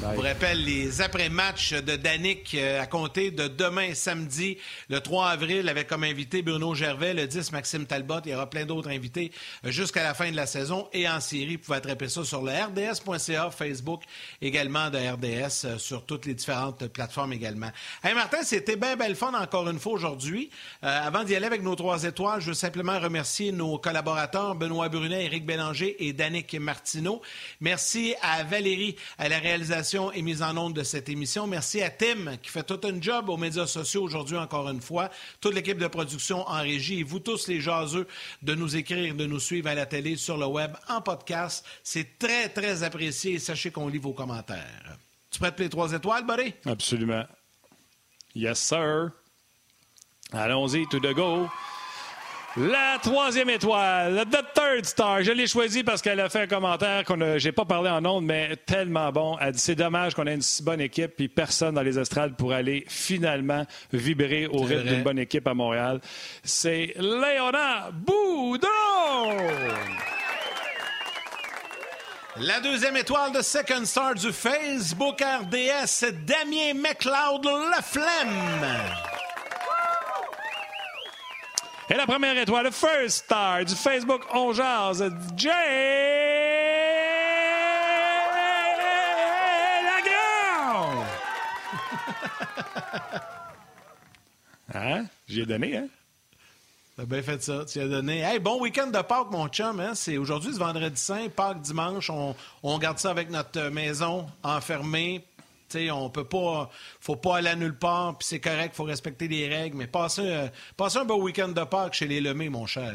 [0.00, 4.56] Je vous rappelle les après-matchs de Danick euh, à compter de demain, samedi,
[4.88, 8.20] le 3 avril, avec comme invité Bruno Gervais, le 10 Maxime Talbot.
[8.24, 9.32] Il y aura plein d'autres invités
[9.64, 10.88] euh, jusqu'à la fin de la saison.
[10.92, 14.04] Et en série, vous pouvez attraper ça sur le RDS.ca, Facebook
[14.40, 17.70] également de RDS, euh, sur toutes les différentes plateformes également.
[18.04, 20.50] Hey Martin, c'était bien belle fun encore une fois aujourd'hui.
[20.80, 25.24] avant d'y aller avec nos trois étoiles, je veux simplement remercier nos collaborateurs Benoît Brunet,
[25.24, 27.20] Éric Bélanger et Danick Martineau.
[27.60, 31.46] Merci à Valérie à la réalisation et mise en onde de cette émission.
[31.46, 35.08] Merci à Tim qui fait tout un job aux médias sociaux aujourd'hui encore une fois,
[35.40, 38.06] toute l'équipe de production en régie et vous tous les jaseux
[38.42, 41.64] de nous écrire, de nous suivre à la télé, sur le web, en podcast.
[41.82, 44.98] C'est très, très apprécié et sachez qu'on lit vos commentaires.
[45.30, 46.52] Tu prêtes les trois étoiles, buddy?
[46.66, 47.24] Absolument.
[48.34, 49.12] Yes, sir.
[50.32, 51.48] Allons-y, to the go.
[52.60, 55.22] La troisième étoile, The Third Star.
[55.22, 58.24] Je l'ai choisie parce qu'elle a fait un commentaire qu'on j'ai pas parlé en ondes,
[58.24, 59.38] mais tellement bon.
[59.40, 62.34] Elle dit c'est dommage qu'on ait une si bonne équipe puis personne dans les estrades
[62.34, 66.00] pour aller finalement vibrer au rythme d'une bonne équipe à Montréal.
[66.42, 68.68] C'est Léona Boudon!
[72.40, 79.17] La deuxième étoile de Second Star du Facebook RDS, Damien McLeod Laflemme.
[81.90, 85.50] Et la première étoile, le first star du Facebook On Jazz, Jay
[89.84, 91.04] Lagrand!
[94.74, 95.06] hein?
[95.26, 95.88] J'ai donné, hein?
[96.98, 98.18] T'as bien fait ça, tu as donné.
[98.20, 99.80] Hey, bon week-end de Pâques, mon chum.
[99.80, 99.94] Hein?
[99.94, 102.10] C'est aujourd'hui, ce vendredi saint, Pâques dimanche.
[102.10, 105.24] On, on garde ça avec notre maison enfermée,
[105.68, 106.70] T'sais, on peut pas.
[107.00, 110.22] faut pas aller à nulle part, puis c'est correct, faut respecter les règles, mais passez,
[110.24, 110.48] euh,
[110.78, 112.94] un beau week-end de Pâques chez les Lemay, mon cher.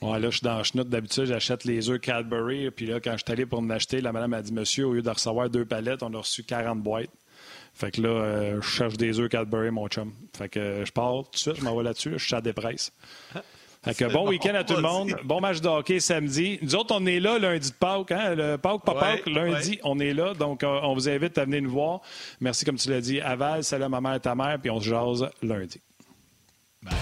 [0.00, 0.88] Ouais, là, je suis dans chenoute.
[0.88, 2.70] D'habitude, j'achète les œufs Cadbury.
[2.70, 5.02] Puis là, quand je suis allé pour m'acheter, la madame a dit Monsieur, au lieu
[5.02, 7.10] de recevoir deux palettes, on a reçu 40 boîtes.
[7.72, 10.12] Fait que là, euh, je cherche des œufs Cadbury, mon chum.
[10.36, 12.12] Fait que euh, je pars tout de suite, je m'envoie là-dessus.
[12.16, 12.92] je suis à des presses.
[14.12, 15.14] Bon week-end à tout le monde.
[15.24, 16.58] Bon match de hockey samedi.
[16.62, 18.12] Nous autres, on est là lundi de Pâques.
[18.12, 18.34] Hein?
[18.34, 20.34] Le Pâques, pas Pâques, lundi, on est là.
[20.34, 22.00] Donc, euh, on vous invite à venir nous voir.
[22.40, 23.62] Merci, comme tu l'as dit, Aval.
[23.64, 24.58] Salut ma mère et ta mère.
[24.60, 25.80] Puis on se jase lundi.
[26.82, 26.94] Bye.